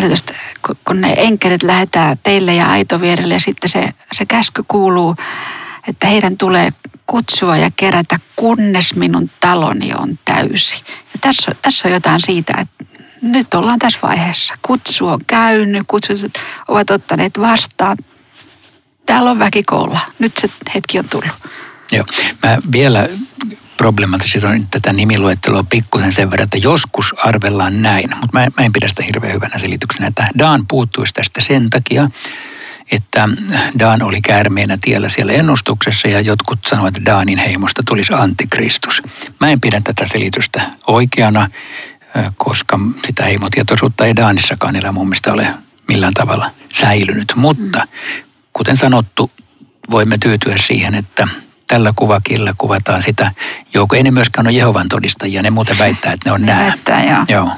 kun 0.86 1.00
ne 1.00 1.14
enkelit 1.16 1.62
lähetään 1.62 2.18
teille 2.22 2.54
ja 2.54 2.70
aitovierelle 2.70 3.34
ja 3.34 3.40
sitten 3.40 3.70
se, 3.70 3.94
se 4.12 4.26
käsky 4.26 4.64
kuuluu, 4.68 5.16
että 5.88 6.06
heidän 6.06 6.36
tulee 6.36 6.70
kutsua 7.06 7.56
ja 7.56 7.70
kerätä, 7.76 8.20
kunnes 8.36 8.94
minun 8.94 9.30
taloni 9.40 9.94
on 9.94 10.18
täysi. 10.24 10.82
Ja 10.86 11.18
tässä, 11.20 11.54
tässä 11.62 11.88
on 11.88 11.94
jotain 11.94 12.20
siitä, 12.20 12.54
että 12.58 12.84
nyt 13.22 13.54
ollaan 13.54 13.78
tässä 13.78 13.98
vaiheessa. 14.02 14.54
Kutsu 14.62 15.08
on 15.08 15.20
käynyt, 15.26 15.82
kutsut 15.86 16.38
ovat 16.68 16.90
ottaneet 16.90 17.40
vastaan. 17.40 17.96
Täällä 19.06 19.30
on 19.30 19.38
väkikolla. 19.38 20.00
Nyt 20.18 20.32
se 20.40 20.50
hetki 20.74 20.98
on 20.98 21.08
tullut. 21.08 21.30
Joo. 21.92 22.04
Mä 22.42 22.58
vielä 22.72 23.08
problematisoin 23.76 24.66
tätä 24.70 24.92
nimiluettelua 24.92 25.64
pikkusen 25.70 26.12
sen 26.12 26.30
verran, 26.30 26.44
että 26.44 26.58
joskus 26.58 27.14
arvellaan 27.24 27.82
näin, 27.82 28.10
mutta 28.10 28.38
mä, 28.38 28.46
mä 28.58 28.64
en 28.64 28.72
pidä 28.72 28.88
sitä 28.88 29.02
hirveän 29.02 29.34
hyvänä 29.34 29.58
selityksenä, 29.58 30.06
että 30.06 30.28
Daan 30.38 30.66
puuttuisi 30.68 31.12
tästä 31.12 31.40
sen 31.40 31.70
takia, 31.70 32.10
että 32.92 33.28
Daan 33.78 34.02
oli 34.02 34.20
käärmeenä 34.20 34.78
tiellä 34.80 35.08
siellä 35.08 35.32
ennustuksessa 35.32 36.08
ja 36.08 36.20
jotkut 36.20 36.58
sanoivat, 36.68 36.96
että 36.96 37.10
Daanin 37.10 37.38
heimosta 37.38 37.82
tulisi 37.86 38.12
antikristus. 38.14 39.02
Mä 39.40 39.50
en 39.50 39.60
pidä 39.60 39.80
tätä 39.84 40.06
selitystä 40.06 40.60
oikeana, 40.86 41.50
koska 42.36 42.78
sitä 43.06 43.24
heimotietoisuutta 43.24 44.06
ei 44.06 44.16
Daanissakaan 44.16 44.76
enää 44.76 44.92
mun 44.92 45.06
mielestä 45.06 45.32
ole 45.32 45.46
millään 45.88 46.14
tavalla 46.14 46.50
säilynyt. 46.80 47.32
Mutta 47.36 47.86
kuten 48.52 48.76
sanottu, 48.76 49.30
voimme 49.90 50.18
tyytyä 50.18 50.56
siihen, 50.66 50.94
että 50.94 51.28
tällä 51.66 51.92
kuvakilla 51.96 52.54
kuvataan 52.58 53.02
sitä 53.02 53.32
joukko. 53.74 53.96
Ei 53.96 54.02
ne 54.02 54.10
myöskään 54.10 54.46
ole 54.46 54.56
Jehovan 54.56 54.88
todistajia, 54.88 55.42
ne 55.42 55.50
muuten 55.50 55.78
väittää, 55.78 56.12
että 56.12 56.28
ne 56.28 56.32
on 56.32 56.46
nämä. 56.46 56.60
Väittää, 56.60 57.04
joo. 57.04 57.24
joo. 57.28 57.50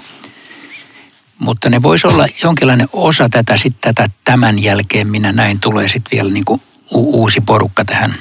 Mutta 1.38 1.71
ne 1.71 1.83
voisi 1.83 2.07
olla 2.07 2.26
jonkinlainen 2.42 2.88
osa 2.92 3.28
tätä, 3.28 3.57
sitten 3.57 3.95
tätä 3.95 4.11
tämän 4.25 4.62
jälkeen 4.62 5.07
minä 5.07 5.33
näin 5.33 5.61
tulee 5.61 5.88
sitten 5.88 6.11
vielä 6.12 6.30
niin 6.30 6.45
kuin 6.45 6.62
u- 6.95 7.21
uusi 7.21 7.40
porukka 7.40 7.85
tähän. 7.85 8.14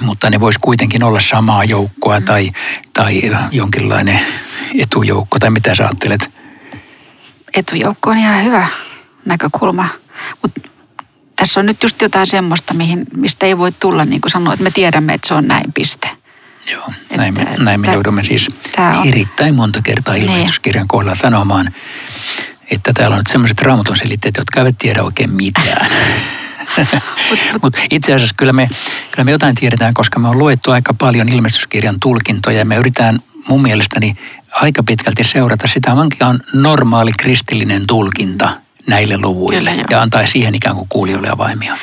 Mutta 0.00 0.30
ne 0.30 0.40
voisi 0.40 0.58
kuitenkin 0.62 1.02
olla 1.02 1.20
samaa 1.20 1.64
joukkoa 1.64 2.20
mm. 2.20 2.24
tai, 2.24 2.50
tai 2.92 3.22
jonkinlainen 3.52 4.20
etujoukko, 4.78 5.38
tai 5.38 5.50
mitä 5.50 5.74
sä 5.74 5.84
ajattelet? 5.84 6.30
Etujoukko 7.54 8.10
on 8.10 8.16
ihan 8.16 8.44
hyvä 8.44 8.68
näkökulma, 9.24 9.88
mutta 10.42 10.60
tässä 11.36 11.60
on 11.60 11.66
nyt 11.66 11.82
just 11.82 12.02
jotain 12.02 12.26
semmoista, 12.26 12.74
mihin, 12.74 13.04
mistä 13.16 13.46
ei 13.46 13.58
voi 13.58 13.72
tulla, 13.72 14.04
niin 14.04 14.20
kuin 14.20 14.30
sanoit, 14.30 14.54
että 14.54 14.64
me 14.64 14.70
tiedämme, 14.70 15.14
että 15.14 15.28
se 15.28 15.34
on 15.34 15.48
näin 15.48 15.72
piste. 15.72 16.10
Joo, 16.70 16.92
näin 17.16 17.34
me, 17.34 17.46
näin 17.58 17.80
me 17.80 17.92
joudumme 17.92 18.24
siis 18.24 18.50
erittäin 19.04 19.54
monta 19.54 19.82
kertaa 19.82 20.14
niin. 20.14 20.24
ilmestyskirjan 20.24 20.82
niin. 20.82 20.88
kohdalla 20.88 21.14
sanomaan, 21.14 21.72
että 22.72 22.92
täällä 22.92 23.14
on 23.14 23.18
nyt 23.18 23.26
sellaiset 23.26 23.62
raamatun 23.62 23.96
selitteet, 23.96 24.36
jotka 24.38 24.60
eivät 24.60 24.78
tiedä 24.78 25.02
oikein 25.02 25.30
mitään. 25.30 25.90
Mutta 27.30 27.44
mut 27.62 27.76
itse 27.90 28.14
asiassa 28.14 28.34
kyllä 28.38 28.52
me, 28.52 28.68
kyllä 29.10 29.24
me 29.24 29.30
jotain 29.30 29.54
tiedetään, 29.54 29.94
koska 29.94 30.20
me 30.20 30.28
on 30.28 30.38
luettu 30.38 30.70
aika 30.70 30.94
paljon 30.94 31.28
ilmestyskirjan 31.28 32.00
tulkintoja 32.00 32.58
ja 32.58 32.64
me 32.64 32.76
yritetään 32.76 33.20
mun 33.48 33.62
mielestäni 33.62 34.16
aika 34.52 34.82
pitkälti 34.82 35.24
seurata 35.24 35.68
sitä, 35.68 35.94
mikä 35.94 36.26
on 36.26 36.40
normaali 36.54 37.12
kristillinen 37.18 37.86
tulkinta 37.86 38.48
näille 38.86 39.18
luvuille 39.18 39.70
Kyllä, 39.70 39.84
ja 39.90 40.02
antaa 40.02 40.26
siihen 40.26 40.54
ikään 40.54 40.76
kuin 40.76 40.88
kuulijoille 40.88 41.28
avaimia. 41.30 41.76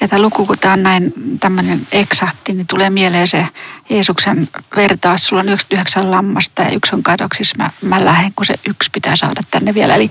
Ja 0.00 0.08
tämä 0.08 0.22
luku, 0.22 0.46
kun 0.46 0.58
tämä 0.58 0.74
on 0.74 0.82
näin 0.82 1.12
tämmöinen 1.40 1.86
eksakti, 1.92 2.52
niin 2.52 2.66
tulee 2.66 2.90
mieleen 2.90 3.28
se 3.28 3.46
Jeesuksen 3.90 4.48
vertaus. 4.76 5.26
Sulla 5.26 5.40
on 5.40 5.48
99 5.48 6.10
lammasta 6.10 6.62
ja 6.62 6.70
yksi 6.70 6.94
on 6.94 7.02
kadoksissa. 7.02 7.54
Mä, 7.58 7.70
mä 7.82 8.04
lähden, 8.04 8.32
kun 8.36 8.46
se 8.46 8.54
yksi 8.68 8.90
pitää 8.92 9.16
saada 9.16 9.40
tänne 9.50 9.74
vielä. 9.74 9.94
Eli 9.94 10.10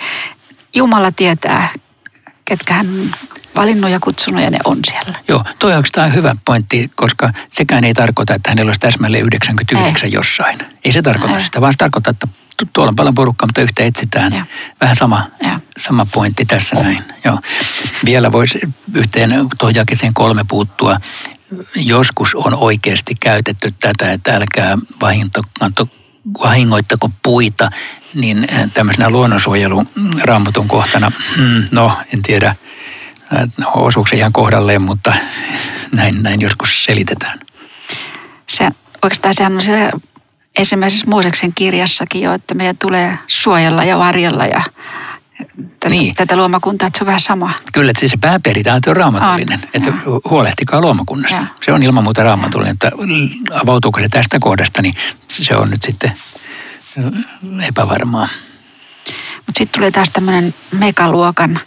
Jumala 0.75 1.12
tietää, 1.12 1.70
ketkä 2.46 2.74
hän 2.74 2.88
valinnut 3.56 3.92
ja 3.92 4.00
kutsunut 4.00 4.42
ja 4.42 4.50
ne 4.50 4.60
on 4.65 4.77
siellä. 4.89 5.20
Joo, 5.27 5.44
toi 5.60 5.75
on 5.75 5.84
tämä 5.92 6.08
hyvä 6.08 6.36
pointti, 6.46 6.89
koska 6.96 7.34
sekään 7.50 7.84
ei 7.84 7.94
tarkoita, 7.94 8.34
että 8.34 8.50
hänellä 8.50 8.70
olisi 8.70 8.80
täsmälleen 8.80 9.24
99 9.25 10.06
ei. 10.06 10.13
jossain. 10.13 10.60
Ei 10.86 10.92
se 10.92 11.01
tarkoita 11.01 11.38
ei. 11.38 11.44
sitä, 11.44 11.62
vaan 11.62 11.74
se 11.74 11.77
tarkoittaa, 11.77 12.12
että 12.12 12.27
tuolla 12.74 12.90
on 12.90 12.96
paljon 12.96 13.16
porukkaa, 13.16 13.48
mutta 13.48 13.62
yhtä 13.62 13.84
etsitään. 13.84 14.34
Ja. 14.34 14.46
Vähän 14.82 14.96
sama, 14.96 15.24
ja. 15.44 15.60
sama 15.78 16.06
pointti 16.06 16.46
tässä 16.46 16.76
näin. 16.76 17.04
Joo. 17.26 17.40
Vielä 18.06 18.32
voisi 18.32 18.60
yhteen 18.94 19.30
tuohon 19.58 19.76
jakeseen 19.76 20.14
kolme 20.14 20.46
puuttua. 20.48 20.98
Joskus 21.76 22.36
on 22.36 22.54
oikeasti 22.54 23.16
käytetty 23.20 23.74
tätä, 23.80 24.12
että 24.12 24.36
älkää 24.36 24.78
vahingoittako 26.44 27.12
puita, 27.24 27.72
niin 28.14 28.48
tämmöisenä 28.74 29.10
luonnonsuojeluraamatun 29.10 30.68
kohtana, 30.68 31.12
hmm, 31.36 31.64
no 31.72 31.98
en 32.14 32.22
tiedä, 32.22 32.56
no, 33.58 33.72
osuuko 33.76 34.10
se 34.10 34.16
ihan 34.16 34.34
kohdalleen, 34.34 34.82
mutta 34.82 35.14
näin, 35.92 36.24
näin 36.24 36.42
joskus 36.42 36.84
selitetään. 36.84 37.40
Se, 38.50 38.70
oikeastaan 39.02 39.34
sehän 39.34 39.56
on 39.56 39.62
siellä 39.62 39.92
ensimmäisessä 40.60 41.08
Mooseksen 41.08 41.54
kirjassakin 41.54 42.22
jo, 42.22 42.34
että 42.34 42.54
meidän 42.54 42.78
tulee 42.78 43.18
suojella 43.28 43.84
ja 43.84 43.98
varjella 44.00 44.46
ja 44.46 44.62
tätä, 45.80 45.90
niin. 45.90 46.16
tätä 46.16 46.36
luomakuntaa, 46.36 46.88
että 46.88 46.98
se 46.98 47.04
on 47.04 47.08
vähän 47.08 47.20
sama. 47.20 47.54
Kyllä, 47.74 47.92
että 47.92 48.00
siis 48.00 48.12
se 48.12 48.18
pääperitääntä 48.22 48.90
on 48.90 48.98
raamatullinen, 48.98 49.60
on, 49.64 49.70
että 49.74 49.94
joo. 50.06 50.22
huolehtikaa 50.30 50.82
luomakunnasta. 50.82 51.38
Ja. 51.38 51.48
Se 51.66 51.72
on 51.72 51.84
ilman 51.84 52.04
muuta 52.04 52.24
raamatullinen, 52.24 52.74
että 52.74 52.92
avautuuko 53.64 54.00
se 54.00 54.10
tästä 54.10 54.40
kohdasta, 54.40 54.82
niin 54.82 54.94
se 55.28 55.56
on 55.56 55.70
nyt 55.70 55.82
sitten 55.82 56.12
epävarmaa. 57.68 58.28
Mutta 59.36 59.58
sitten 59.58 59.80
tulee 59.80 59.92
taas 59.92 60.10
tämmöinen 60.10 60.54
megaluokan 60.72 61.60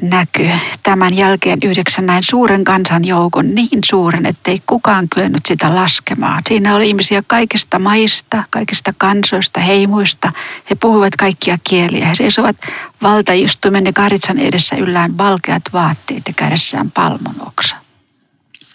näkyy. 0.00 0.50
Tämän 0.82 1.16
jälkeen 1.16 1.58
yhdeksän 1.62 2.06
näin 2.06 2.22
suuren 2.22 2.64
kansanjoukon 2.64 3.54
niin 3.54 3.78
suuren, 3.84 4.26
ettei 4.26 4.58
kukaan 4.66 5.08
kyennyt 5.14 5.46
sitä 5.46 5.74
laskemaan. 5.74 6.42
Siinä 6.48 6.76
oli 6.76 6.88
ihmisiä 6.88 7.22
kaikista 7.26 7.78
maista, 7.78 8.44
kaikista 8.50 8.94
kansoista, 8.98 9.60
heimuista. 9.60 10.32
He 10.70 10.74
puhuivat 10.74 11.16
kaikkia 11.16 11.58
kieliä. 11.68 12.06
He 12.06 12.14
seisovat 12.14 12.56
valtaistuimen 13.02 13.84
ja 13.84 13.92
karitsan 13.92 14.38
edessä 14.38 14.76
yllään 14.76 15.18
valkeat 15.18 15.62
vaatteet 15.72 16.22
ja 16.26 16.32
kädessään 16.36 16.90
palmon 16.90 17.34
oksa. 17.46 17.76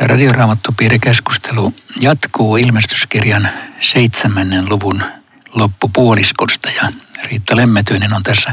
Radioraamattupiirikeskustelu 0.00 1.74
jatkuu 2.00 2.56
ilmestyskirjan 2.56 3.48
seitsemännen 3.80 4.68
luvun 4.68 5.02
loppupuoliskosta 5.54 6.68
ja 6.82 6.92
Riitta 7.24 7.56
Lemmetyinen 7.56 8.14
on 8.14 8.22
tässä 8.22 8.52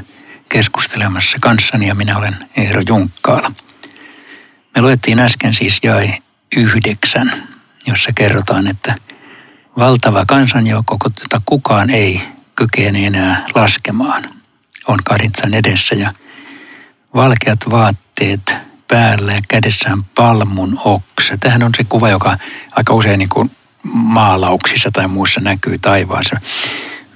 keskustelemassa 0.50 1.38
kanssani 1.42 1.88
ja 1.88 1.96
minä 1.96 2.18
olen 2.18 2.36
Eero 2.58 2.82
Junkkaala. 2.88 3.52
Me 4.76 4.82
luettiin 4.82 5.20
äsken 5.20 5.54
siis 5.54 5.80
jäi 5.84 6.14
yhdeksän, 6.56 7.32
jossa 7.88 8.10
kerrotaan, 8.16 8.68
että 8.68 8.96
valtava 9.78 10.26
kansanjoukko, 10.26 10.98
jota 11.22 11.42
kukaan 11.46 11.90
ei 11.90 12.37
kykene 12.58 13.06
enää 13.06 13.46
laskemaan, 13.56 14.30
on 14.88 15.00
Karitsan 15.04 15.54
edessä 15.54 15.96
ja 15.96 16.12
valkeat 17.16 17.60
vaatteet 17.72 18.56
päällä 18.88 19.34
ja 19.34 19.42
kädessään 19.48 20.04
palmun 20.04 20.80
oksa. 20.86 21.38
Tähän 21.40 21.64
on 21.64 21.72
se 21.78 21.84
kuva, 21.84 22.10
joka 22.10 22.38
aika 22.72 22.94
usein 22.94 23.20
niin 23.20 23.30
kuin 23.30 23.52
maalauksissa 23.94 24.90
tai 24.94 25.08
muissa 25.08 25.42
näkyy 25.42 25.78
taivaassa. 25.80 26.40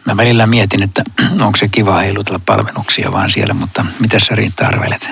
Mä 0.06 0.18
välillä 0.18 0.48
mietin, 0.48 0.84
että 0.84 1.04
onko 1.46 1.58
se 1.58 1.68
kiva 1.68 2.00
heilutella 2.00 2.42
palvennuksia 2.46 3.12
vaan 3.12 3.32
siellä, 3.32 3.54
mutta 3.54 3.86
mitä 4.00 4.20
sä 4.20 4.36
Riitta 4.36 4.68
arvelet? 4.68 5.10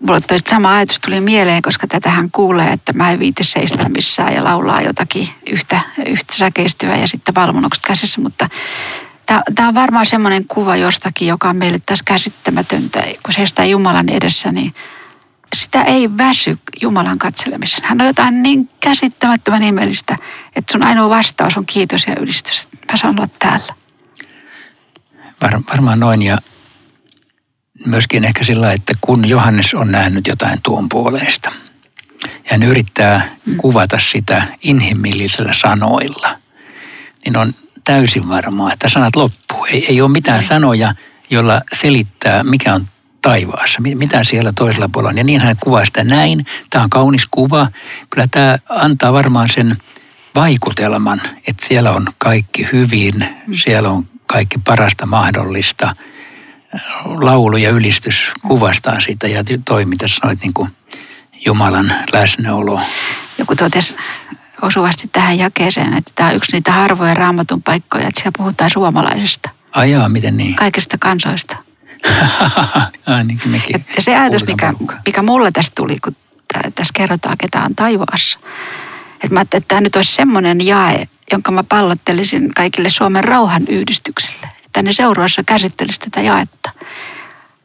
Mulle 0.00 0.20
toi 0.20 0.38
sama 0.38 0.74
ajatus 0.74 1.00
tuli 1.00 1.20
mieleen, 1.20 1.62
koska 1.62 1.86
tätähän 1.86 2.30
kuulee, 2.30 2.72
että 2.72 2.92
mä 2.92 3.10
en 3.10 3.18
viite 3.18 3.44
seistä 3.44 3.88
missään 3.88 4.34
ja 4.34 4.44
laulaa 4.44 4.82
jotakin 4.82 5.28
yhtä, 5.50 5.80
yhtä 6.06 6.34
säkeistyä 6.36 6.96
ja 6.96 7.08
sitten 7.08 7.34
palvelukset 7.34 7.84
käsissä, 7.86 8.20
mutta 8.20 8.48
Tämä 9.54 9.68
on 9.68 9.74
varmaan 9.74 10.06
semmoinen 10.06 10.44
kuva 10.44 10.76
jostakin, 10.76 11.28
joka 11.28 11.48
on 11.48 11.56
meille 11.56 11.78
tässä 11.86 12.04
käsittämätöntä, 12.06 13.02
kun 13.22 13.32
se 13.32 13.46
sitä 13.46 13.64
Jumalan 13.64 14.08
edessä, 14.08 14.52
niin 14.52 14.74
sitä 15.56 15.82
ei 15.82 16.16
väsy 16.16 16.58
Jumalan 16.82 17.18
katselemisen. 17.18 17.84
Hän 17.84 18.00
on 18.00 18.06
jotain 18.06 18.42
niin 18.42 18.70
käsittämättömän 18.80 19.62
ihmeellistä, 19.62 20.16
että 20.56 20.72
sun 20.72 20.82
ainoa 20.82 21.10
vastaus 21.10 21.56
on 21.56 21.66
kiitos 21.66 22.06
ja 22.06 22.16
ylistys. 22.20 22.68
Mä 22.92 22.96
saan 22.96 23.18
olla 23.18 23.28
täällä. 23.38 23.74
Var, 25.42 25.60
varmaan 25.70 26.00
noin 26.00 26.22
ja 26.22 26.38
myöskin 27.86 28.24
ehkä 28.24 28.44
sillä, 28.44 28.72
että 28.72 28.94
kun 29.00 29.28
Johannes 29.28 29.74
on 29.74 29.90
nähnyt 29.90 30.26
jotain 30.26 30.62
tuon 30.62 30.88
puoleista, 30.88 31.52
ja 32.24 32.30
hän 32.50 32.62
yrittää 32.62 33.36
mm. 33.46 33.56
kuvata 33.56 33.98
sitä 34.12 34.42
inhimillisillä 34.62 35.54
sanoilla, 35.54 36.38
niin 37.24 37.36
on 37.36 37.54
täysin 37.84 38.28
varmaa, 38.28 38.72
että 38.72 38.88
sanat 38.88 39.16
loppuu. 39.16 39.64
Ei, 39.64 39.86
ei 39.86 40.00
ole 40.00 40.10
mitään 40.10 40.42
sanoja, 40.42 40.94
jolla 41.30 41.60
selittää, 41.80 42.44
mikä 42.44 42.74
on 42.74 42.88
taivaassa, 43.22 43.80
mitä 43.80 44.24
siellä 44.24 44.52
toisella 44.52 44.88
puolella 44.92 45.10
on. 45.10 45.18
Ja 45.18 45.24
niin 45.24 45.40
hän 45.40 45.56
kuvaa 45.60 45.84
sitä 45.84 46.04
näin. 46.04 46.46
Tämä 46.70 46.84
on 46.84 46.90
kaunis 46.90 47.26
kuva. 47.30 47.66
Kyllä 48.10 48.26
tämä 48.30 48.58
antaa 48.68 49.12
varmaan 49.12 49.48
sen 49.48 49.76
vaikutelman, 50.34 51.20
että 51.48 51.66
siellä 51.66 51.90
on 51.90 52.06
kaikki 52.18 52.68
hyvin, 52.72 53.28
siellä 53.62 53.88
on 53.88 54.06
kaikki 54.26 54.58
parasta 54.58 55.06
mahdollista. 55.06 55.96
Laulu 57.04 57.56
ja 57.56 57.70
ylistys 57.70 58.32
kuvastaa 58.48 59.00
sitä 59.00 59.28
ja 59.28 59.42
toi, 59.64 59.84
mitä 59.84 60.08
sanoit, 60.08 60.40
niin 60.40 60.54
kuin 60.54 60.70
Jumalan 61.46 61.92
läsnäolo. 62.12 62.80
Joku 63.38 63.56
totesi 63.56 63.96
osuvasti 64.62 65.08
tähän 65.12 65.38
jakeeseen, 65.38 65.94
että 65.94 66.12
tämä 66.14 66.28
on 66.28 66.36
yksi 66.36 66.52
niitä 66.52 66.72
harvoja 66.72 67.14
raamatun 67.14 67.62
paikkoja, 67.62 68.08
että 68.08 68.20
siellä 68.20 68.36
puhutaan 68.36 68.70
suomalaisesta. 68.70 69.50
Ajaa, 69.72 70.08
miten 70.08 70.36
niin? 70.36 70.56
Kaikista 70.56 70.98
kansoista. 70.98 71.56
Ainakin 73.06 73.50
mekin. 73.50 73.76
Et 73.76 73.82
se 73.98 74.16
ajatus, 74.16 74.46
mikä, 74.46 74.74
mikä 75.06 75.22
mulle 75.22 75.52
tästä 75.52 75.72
tuli, 75.76 75.96
kun 76.04 76.16
tässä 76.74 76.92
kerrotaan, 76.94 77.38
ketä 77.38 77.62
on 77.62 77.74
taivaassa. 77.74 78.38
Että 79.14 79.34
mä 79.34 79.40
että 79.40 79.60
tämä 79.60 79.80
nyt 79.80 79.96
olisi 79.96 80.14
semmoinen 80.14 80.66
jae, 80.66 81.08
jonka 81.32 81.52
mä 81.52 81.64
pallottelisin 81.64 82.54
kaikille 82.54 82.90
Suomen 82.90 83.24
rauhan 83.24 83.62
yhdistyksille. 83.68 84.57
Ne 84.82 84.92
seuraavassa 84.92 85.42
käsittelisi 85.44 86.00
tätä 86.00 86.20
jaetta. 86.20 86.70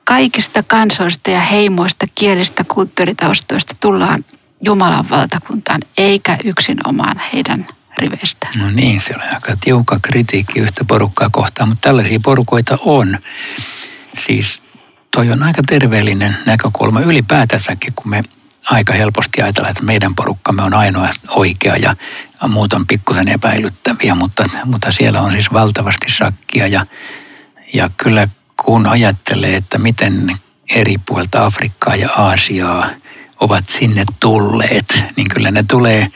Kaikista 0.03 0.63
kansoista 0.63 1.31
ja 1.31 1.39
heimoista, 1.39 2.05
kielistä, 2.15 2.63
kulttuuritaustoista 2.63 3.73
tullaan 3.79 4.25
Jumalan 4.65 5.09
valtakuntaan, 5.09 5.81
eikä 5.97 6.37
yksin 6.43 6.77
omaan 6.87 7.21
heidän 7.33 7.67
riveistä. 7.97 8.47
No 8.57 8.71
niin, 8.71 9.01
se 9.01 9.13
on 9.15 9.21
aika 9.33 9.57
tiukka 9.61 9.99
kritiikki 10.01 10.59
yhtä 10.59 10.85
porukkaa 10.85 11.29
kohtaan, 11.31 11.69
mutta 11.69 11.81
tällaisia 11.89 12.19
porukoita 12.23 12.77
on. 12.81 13.17
Siis 14.25 14.61
toi 15.11 15.31
on 15.31 15.43
aika 15.43 15.63
terveellinen 15.67 16.37
näkökulma 16.45 17.01
ylipäätänsäkin, 17.01 17.93
kun 17.95 18.09
me 18.09 18.23
aika 18.71 18.93
helposti 18.93 19.41
ajatellaan, 19.41 19.71
että 19.71 19.83
meidän 19.83 20.15
porukkamme 20.15 20.63
on 20.63 20.73
ainoa 20.73 21.09
oikea 21.29 21.75
ja 21.75 21.95
muut 22.47 22.73
on 22.73 22.87
pikkusen 22.87 23.27
epäilyttäviä, 23.27 24.15
mutta, 24.15 24.45
mutta 24.65 24.91
siellä 24.91 25.21
on 25.21 25.31
siis 25.31 25.53
valtavasti 25.53 26.11
sakkia 26.11 26.67
ja, 26.67 26.85
ja 27.73 27.89
kyllä 27.97 28.27
kun 28.65 28.87
ajattelee, 28.87 29.55
että 29.55 29.77
miten 29.77 30.31
eri 30.75 30.95
puolta 31.05 31.45
Afrikkaa 31.45 31.95
ja 31.95 32.09
Aasiaa 32.17 32.89
ovat 33.39 33.69
sinne 33.69 34.03
tulleet, 34.19 35.03
niin 35.15 35.29
kyllä 35.29 35.51
ne 35.51 35.63
tulee 35.63 36.07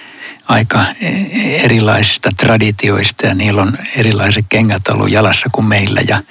aika 0.48 0.86
erilaisista 1.64 2.30
traditioista 2.38 3.28
ja 3.28 3.36
niillä 3.36 3.62
on 3.62 3.78
erilaiset 3.96 4.46
kengät 4.50 4.88
ollut 4.88 5.12
jalassa 5.12 5.50
kuin 5.52 5.66
meillä 5.66 6.02
ja 6.08 6.24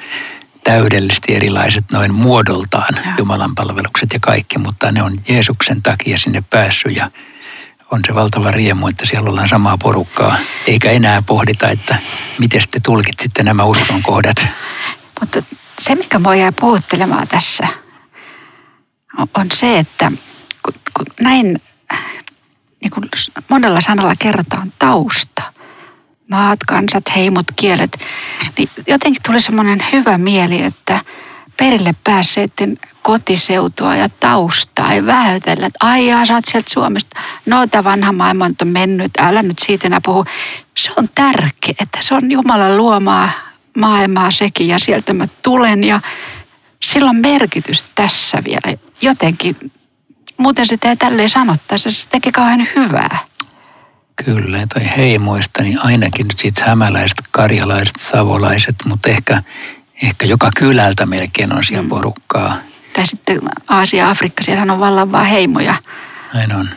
täydellisesti 0.67 1.35
erilaiset 1.35 1.85
noin 1.93 2.15
muodoltaan 2.15 2.95
ja. 2.97 3.15
Jumalan 3.19 3.55
palvelukset 3.55 4.13
ja 4.13 4.21
kaikki, 4.21 4.59
mutta 4.59 4.93
ne 4.93 5.03
on 5.03 5.17
Jeesuksen 5.29 5.83
takia 5.83 6.19
sinne 6.19 6.45
päässyt 6.51 6.97
ja 6.97 7.11
on 7.91 8.01
se 8.07 8.15
valtava 8.15 8.51
riemu, 8.51 8.87
että 8.87 9.07
siellä 9.07 9.31
ollaan 9.31 9.49
samaa 9.49 9.79
porukkaa, 9.79 10.37
eikä 10.67 10.91
enää 10.91 11.23
pohdita, 11.23 11.69
että 11.69 11.97
miten 12.39 12.63
te 12.71 12.81
tulkitsitte 12.85 13.43
nämä 13.43 13.65
uskonkohdat. 13.65 14.47
Mutta 15.21 15.43
se, 15.79 15.95
mikä 15.95 16.23
voi 16.23 16.41
jää 16.41 16.53
puhuttelemaan 16.53 17.29
tässä, 17.29 17.69
on 19.19 19.47
se, 19.55 19.79
että 19.79 20.13
kun, 20.63 20.75
kun 20.97 21.07
näin 21.21 21.61
niin 22.83 22.91
kuin 22.91 23.09
monella 23.49 23.81
sanalla 23.81 24.15
kerrotaan 24.19 24.73
tausta, 24.79 25.43
maat, 26.31 26.59
kansat, 26.67 27.05
heimot, 27.17 27.47
kielet, 27.57 27.99
niin 28.59 28.69
jotenkin 28.87 29.23
tuli 29.27 29.41
semmoinen 29.41 29.79
hyvä 29.93 30.19
mieli, 30.19 30.63
että 30.63 31.01
perille 31.57 31.95
päässeiden 32.05 32.79
kotiseutua 33.03 33.97
ja 33.97 34.09
taustaa 34.09 34.93
ei 34.93 35.07
vähätellä, 35.07 35.67
että 35.67 35.87
ai 35.87 36.07
jaa, 36.07 36.27
sä 36.27 36.35
oot 36.35 36.45
sieltä 36.45 36.71
Suomesta. 36.71 37.21
No, 37.47 37.67
tämä 37.67 37.85
vanha 37.85 38.13
maailma 38.13 38.45
on 38.45 38.69
mennyt, 38.69 39.11
älä 39.19 39.43
nyt 39.43 39.59
siitä 39.59 39.87
enää 39.87 40.01
puhu. 40.05 40.25
Se 40.77 40.91
on 40.97 41.09
tärkeää, 41.15 42.01
se 42.01 42.15
on 42.15 42.31
Jumalan 42.31 42.77
luomaa 42.77 43.31
maailmaa 43.77 44.31
sekin 44.31 44.69
ja 44.69 44.79
sieltä 44.79 45.13
mä 45.13 45.29
tulen 45.43 45.85
ja 45.85 46.01
sillä 46.83 47.11
on 47.11 47.17
merkitys 47.17 47.85
tässä 47.95 48.39
vielä 48.45 48.79
jotenkin. 49.01 49.57
Muuten 50.37 50.67
sitä 50.67 50.89
ei 50.89 50.97
tälleen 50.97 51.31
sanottaisi, 51.31 51.93
se 51.93 52.07
tekee 52.11 52.33
kauhean 52.33 52.69
hyvää. 52.77 53.19
Kyllä, 54.25 54.59
toi 54.75 54.83
heimoista, 54.97 55.63
niin 55.63 55.79
ainakin 55.85 56.27
sitten 56.37 56.65
hämäläiset, 56.65 57.19
karjalaiset, 57.31 57.97
savolaiset, 57.99 58.75
mutta 58.85 59.11
ehkä, 59.11 59.43
ehkä 60.03 60.27
joka 60.27 60.51
kylältä 60.57 61.07
melkein 61.07 61.53
on 61.53 61.65
siellä 61.65 61.83
mm. 61.83 61.89
porukkaa. 61.89 62.57
Tai 62.93 63.07
sitten 63.07 63.41
Aasia, 63.69 64.11
Afrikka, 64.11 64.43
siellä 64.43 64.73
on 64.73 64.81
vallan 64.81 65.13
vaan 65.13 65.27
heimoja. 65.27 65.75
Näin 66.35 66.57
on. 66.57 66.69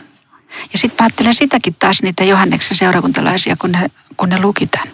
Ja 0.72 0.78
sitten 0.78 0.96
mä 1.00 1.06
ajattelen 1.06 1.34
sitäkin 1.34 1.76
taas 1.78 2.02
niitä 2.02 2.24
Johanneksen 2.24 2.76
seurakuntalaisia, 2.76 3.56
kun 3.56 3.72
ne, 3.72 3.90
kun 4.16 4.28
ne 4.28 4.40
lukitaan. 4.40 4.88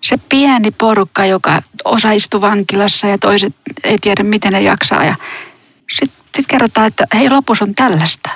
Se 0.00 0.16
pieni 0.28 0.70
porukka, 0.70 1.24
joka 1.24 1.62
osa 1.84 2.12
istui 2.12 2.40
vankilassa 2.40 3.06
ja 3.06 3.18
toiset 3.18 3.54
ei 3.84 3.98
tiedä, 3.98 4.22
miten 4.22 4.52
ne 4.52 4.60
jaksaa. 4.60 5.04
Ja 5.04 5.14
sitten 5.92 6.20
sit 6.34 6.46
kerrotaan, 6.46 6.86
että 6.86 7.06
hei, 7.14 7.30
lopus 7.30 7.62
on 7.62 7.74
tällaista. 7.74 8.30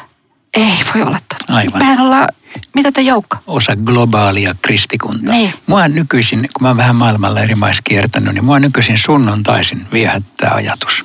Ei 0.54 0.78
voi 0.94 1.02
olla. 1.02 1.18
Aivan. 1.54 1.78
Mehän 1.78 2.00
ollaan 2.00 2.28
mitä 2.74 2.92
te 2.92 3.00
joukko? 3.00 3.36
Osa 3.46 3.76
globaalia 3.76 4.54
kristikuntaa. 4.62 5.34
Niin. 5.34 5.54
Mua 5.66 5.88
nykyisin, 5.88 6.38
kun 6.38 6.62
mä 6.62 6.68
oon 6.68 6.76
vähän 6.76 6.96
maailmalla 6.96 7.40
eri 7.40 7.54
maissa 7.54 7.82
kiertänyt, 7.82 8.34
niin 8.34 8.44
mua 8.44 8.58
nykyisin 8.58 8.98
sunnuntaisin 8.98 9.86
viehättää 9.92 10.54
ajatus, 10.54 11.04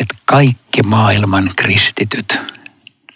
että 0.00 0.14
kaikki 0.24 0.82
maailman 0.82 1.50
kristityt 1.56 2.40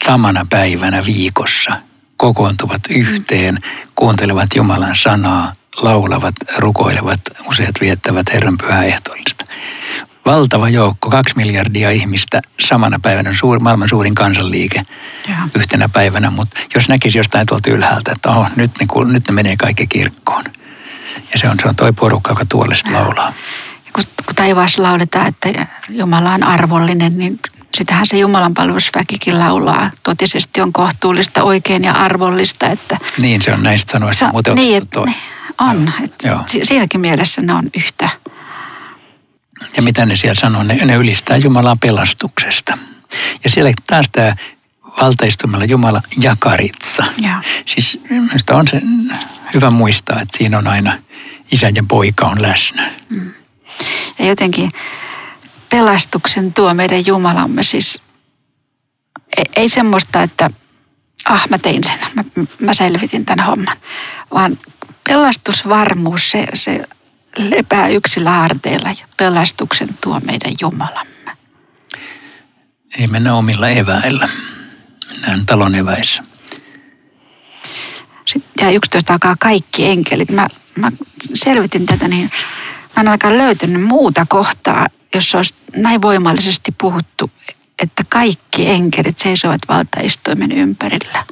samana 0.04 0.46
päivänä 0.50 1.06
viikossa 1.06 1.72
kokoontuvat 2.16 2.80
yhteen, 2.90 3.58
kuuntelevat 3.94 4.50
Jumalan 4.54 4.96
sanaa, 4.96 5.52
laulavat, 5.82 6.34
rukoilevat, 6.58 7.20
useat 7.48 7.74
viettävät 7.80 8.32
Herran 8.32 8.58
pyhää 8.58 8.84
ehtoollista 8.84 9.41
valtava 10.26 10.68
joukko, 10.68 11.10
kaksi 11.10 11.36
miljardia 11.36 11.90
ihmistä 11.90 12.42
samana 12.60 12.98
päivänä, 13.02 13.34
suur, 13.34 13.60
maailman 13.60 13.88
suurin 13.88 14.14
kansanliike 14.14 14.86
ja. 15.28 15.36
yhtenä 15.54 15.88
päivänä. 15.88 16.30
Mutta 16.30 16.60
jos 16.74 16.88
näkisi 16.88 17.18
jostain 17.18 17.46
tuolta 17.46 17.70
ylhäältä, 17.70 18.12
että 18.12 18.30
oho, 18.30 18.46
nyt, 18.56 18.70
niin 18.78 18.88
kun, 18.88 19.12
nyt 19.12 19.28
ne 19.28 19.34
menee 19.34 19.56
kaikki 19.56 19.86
kirkkoon. 19.86 20.44
Ja 21.32 21.38
se 21.38 21.48
on, 21.48 21.56
se 21.62 21.68
on 21.68 21.76
toi 21.76 21.92
porukka, 21.92 22.30
joka 22.30 22.44
tuollista 22.48 22.92
laulaa. 22.92 23.32
Kun, 23.92 24.04
kun 24.26 24.34
taivaassa 24.34 24.82
lauletaan, 24.82 25.26
että 25.26 25.66
Jumala 25.88 26.34
on 26.34 26.42
arvollinen, 26.42 27.18
niin 27.18 27.40
sitähän 27.74 28.06
se 28.06 28.18
Jumalan 28.18 28.54
palvelusväkikin 28.54 29.38
laulaa. 29.38 29.90
Totisesti 30.02 30.60
on 30.60 30.72
kohtuullista, 30.72 31.42
oikein 31.42 31.84
ja 31.84 31.92
arvollista. 31.92 32.66
Että 32.66 32.98
niin, 33.18 33.42
se 33.42 33.52
on 33.52 33.62
näistä 33.62 33.92
sanoista 33.92 34.28
muuten 34.32 34.54
niin, 34.54 34.88
toi. 34.88 35.06
On. 35.58 35.92
Joo. 36.24 36.40
Siinäkin 36.62 37.00
mielessä 37.00 37.42
ne 37.42 37.54
on 37.54 37.70
yhtä 37.76 38.08
ja 39.76 39.82
mitä 39.82 40.06
ne 40.06 40.16
siellä 40.16 40.40
sanoo? 40.40 40.62
Ne, 40.62 40.74
ne 40.74 40.94
ylistää 40.94 41.36
Jumalan 41.36 41.78
pelastuksesta. 41.78 42.78
Ja 43.44 43.50
siellä 43.50 43.72
taas 43.86 44.06
tämä 44.12 44.36
valtaistumalla 45.00 45.64
Jumala 45.64 46.02
jakaritsa. 46.20 47.04
Ja. 47.18 47.42
Siis 47.66 48.00
minusta 48.10 48.56
on 48.56 48.68
se 48.68 48.82
hyvä 49.54 49.70
muistaa, 49.70 50.20
että 50.20 50.38
siinä 50.38 50.58
on 50.58 50.66
aina 50.66 50.98
isä 51.52 51.68
ja 51.74 51.84
poika 51.88 52.26
on 52.26 52.42
läsnä. 52.42 52.90
Mm. 53.08 53.32
Ja 54.18 54.26
jotenkin 54.26 54.72
pelastuksen 55.70 56.54
tuo 56.54 56.74
meidän 56.74 57.06
Jumalamme 57.06 57.62
siis 57.62 58.00
ei, 59.36 59.44
ei 59.56 59.68
semmoista, 59.68 60.22
että 60.22 60.50
ah 61.24 61.48
mä 61.48 61.58
tein 61.58 61.84
sen, 61.84 61.98
mä, 62.14 62.24
mä 62.58 62.74
selvitin 62.74 63.24
tämän 63.24 63.46
homman, 63.46 63.76
vaan 64.34 64.58
pelastusvarmuus, 65.08 66.30
se, 66.30 66.46
se 66.54 66.84
lepää 67.38 67.88
yksillä 67.88 68.30
harteilla 68.30 68.88
ja 68.88 69.06
pelastuksen 69.16 69.88
tuo 70.00 70.20
meidän 70.20 70.52
Jumalamme. 70.60 71.36
Ei 72.98 73.06
mennä 73.06 73.34
omilla 73.34 73.68
eväillä. 73.68 74.28
Mennään 75.10 75.46
talon 75.46 75.74
eväissä. 75.74 76.24
Sitten 78.24 78.66
ja 78.66 78.70
11 78.70 79.12
alkaa 79.12 79.36
kaikki 79.38 79.86
enkelit. 79.86 80.30
Mä, 80.30 80.48
mä 80.76 80.92
selvitin 81.34 81.86
tätä, 81.86 82.08
niin 82.08 82.30
Mä 82.96 83.00
en 83.00 83.08
ainakaan 83.08 83.38
löytynyt 83.38 83.82
muuta 83.82 84.26
kohtaa, 84.28 84.86
jossa 85.14 85.38
olisi 85.38 85.54
näin 85.76 86.02
voimallisesti 86.02 86.74
puhuttu, 86.80 87.30
että 87.82 88.04
kaikki 88.08 88.70
enkelit 88.70 89.18
seisovat 89.18 89.60
valtaistuimen 89.68 90.52
ympärillä. 90.52 91.24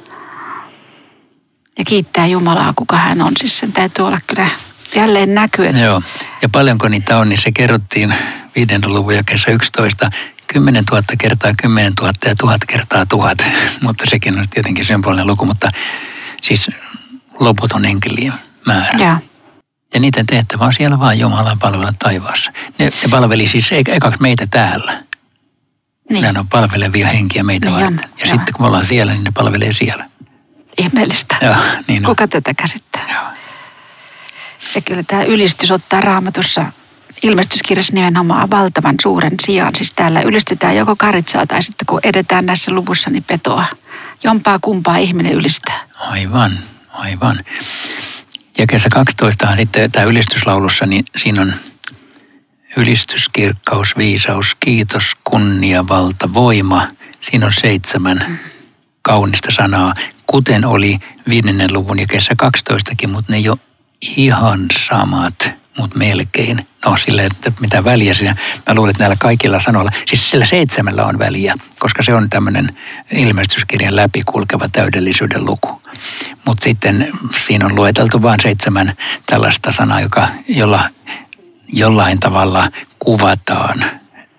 Ja 1.77 1.85
kiittää 1.87 2.27
Jumalaa, 2.27 2.73
kuka 2.75 2.97
hän 2.97 3.21
on. 3.21 3.31
Siis 3.39 3.57
sen 3.57 3.73
täytyy 3.73 4.05
olla 4.05 4.19
kyllä 4.27 4.49
jälleen 4.95 5.35
näkyy. 5.35 5.67
Että... 5.67 5.81
Joo, 5.81 6.01
ja 6.41 6.49
paljonko 6.49 6.87
niitä 6.87 7.17
on, 7.17 7.29
niin 7.29 7.41
se 7.41 7.51
kerrottiin 7.51 8.13
viiden 8.55 8.81
luvun 8.85 9.15
jakeessa 9.15 9.51
11. 9.51 10.11
10 10.47 10.83
000 10.91 11.03
kertaa 11.19 11.51
10 11.61 11.93
000 11.93 12.13
ja 12.25 12.35
1000 12.35 12.65
kertaa 12.65 13.05
1000, 13.05 13.43
mutta 13.81 14.03
sekin 14.09 14.39
on 14.39 14.49
tietenkin 14.49 14.85
symbolinen 14.85 15.27
luku, 15.27 15.45
mutta 15.45 15.69
siis 16.41 16.69
loputon 17.39 17.85
enkelien 17.85 18.33
määrä. 18.67 19.05
Ja. 19.05 19.19
Ja 19.93 19.99
niiden 19.99 20.25
tehtävä 20.25 20.65
on 20.65 20.73
siellä 20.73 20.99
vaan 20.99 21.19
Jumalan 21.19 21.59
palvella 21.59 21.93
taivaassa. 21.99 22.51
Ne, 22.79 22.85
ne 22.85 23.09
palveli 23.11 23.47
siis 23.47 23.69
ekaksi 23.71 24.21
meitä 24.21 24.47
täällä. 24.51 25.03
Niin. 26.09 26.21
Ne 26.33 26.39
on 26.39 26.47
palvelevia 26.47 27.07
henkiä 27.07 27.43
meitä 27.43 27.67
Niin 27.69 27.75
varten. 27.79 27.93
on, 27.93 28.09
Ja 28.19 28.25
joo. 28.27 28.35
sitten 28.35 28.53
kun 28.53 28.63
me 28.63 28.67
ollaan 28.67 28.85
siellä, 28.85 29.11
niin 29.13 29.23
ne 29.23 29.31
palvelee 29.31 29.73
siellä. 29.73 30.05
Ihmeellistä. 30.77 31.35
Joo, 31.41 31.55
niin 31.87 32.05
on. 32.05 32.09
Kuka 32.11 32.27
tätä 32.27 32.53
käsittää? 32.53 33.05
Joo. 33.13 33.23
Ja 34.75 34.81
kyllä 34.81 35.03
tämä 35.03 35.23
ylistys 35.23 35.71
ottaa 35.71 36.01
raamatussa 36.01 36.65
ilmestyskirjassa 37.23 37.93
nimenomaan 37.93 38.49
valtavan 38.49 38.95
suuren 39.01 39.35
sijaan. 39.45 39.75
Siis 39.75 39.93
täällä 39.93 40.21
ylistetään 40.21 40.77
joko 40.77 40.95
karitsaa 40.95 41.47
tai 41.47 41.63
sitten 41.63 41.85
kun 41.85 41.99
edetään 42.03 42.45
näissä 42.45 42.71
luvussa, 42.71 43.09
niin 43.09 43.23
petoa. 43.23 43.65
Jompaa 44.23 44.59
kumpaa 44.61 44.97
ihminen 44.97 45.33
ylistää. 45.33 45.79
Aivan, 45.99 46.59
aivan. 46.93 47.35
Ja 48.57 48.67
kesä 48.67 48.89
12 48.89 49.49
on 49.49 49.57
sitten 49.57 49.91
tämä 49.91 50.05
ylistyslaulussa, 50.05 50.85
niin 50.85 51.05
siinä 51.17 51.41
on 51.41 51.53
ylistys, 52.77 53.29
kirkkaus, 53.29 53.97
viisaus, 53.97 54.55
kiitos, 54.59 55.03
kunnia, 55.23 55.87
valta, 55.87 56.33
voima. 56.33 56.87
Siinä 57.21 57.45
on 57.45 57.53
seitsemän 57.53 58.39
kaunista 59.01 59.51
sanaa, 59.51 59.93
kuten 60.27 60.65
oli 60.65 60.97
viidennen 61.29 61.73
luvun 61.73 61.99
ja 61.99 62.05
kesä 62.07 62.35
12kin, 62.43 63.07
mutta 63.07 63.31
ne 63.31 63.37
ei 63.37 63.49
ole 63.49 63.57
ihan 64.17 64.65
samat, 64.89 65.51
mutta 65.77 65.97
melkein. 65.97 66.65
No 66.85 66.97
sille, 66.97 67.25
että 67.25 67.51
mitä 67.59 67.83
väliä 67.83 68.13
siinä. 68.13 68.35
Mä 68.67 68.75
luulen, 68.75 68.91
että 68.91 69.03
näillä 69.03 69.15
kaikilla 69.19 69.59
sanoilla, 69.59 69.91
siis 70.07 70.29
sillä 70.29 70.45
seitsemällä 70.45 71.05
on 71.05 71.19
väliä, 71.19 71.55
koska 71.79 72.03
se 72.03 72.13
on 72.13 72.29
tämmöinen 72.29 72.77
ilmestyskirjan 73.11 73.95
läpikulkeva 73.95 74.67
täydellisyyden 74.69 75.45
luku. 75.45 75.81
Mutta 76.45 76.63
sitten 76.63 77.11
siinä 77.45 77.65
on 77.65 77.75
lueteltu 77.75 78.21
vain 78.21 78.39
seitsemän 78.39 78.93
tällaista 79.25 79.71
sanaa, 79.71 80.01
joka, 80.01 80.27
jolla 80.47 80.89
jollain 81.73 82.19
tavalla 82.19 82.67
kuvataan 82.99 83.83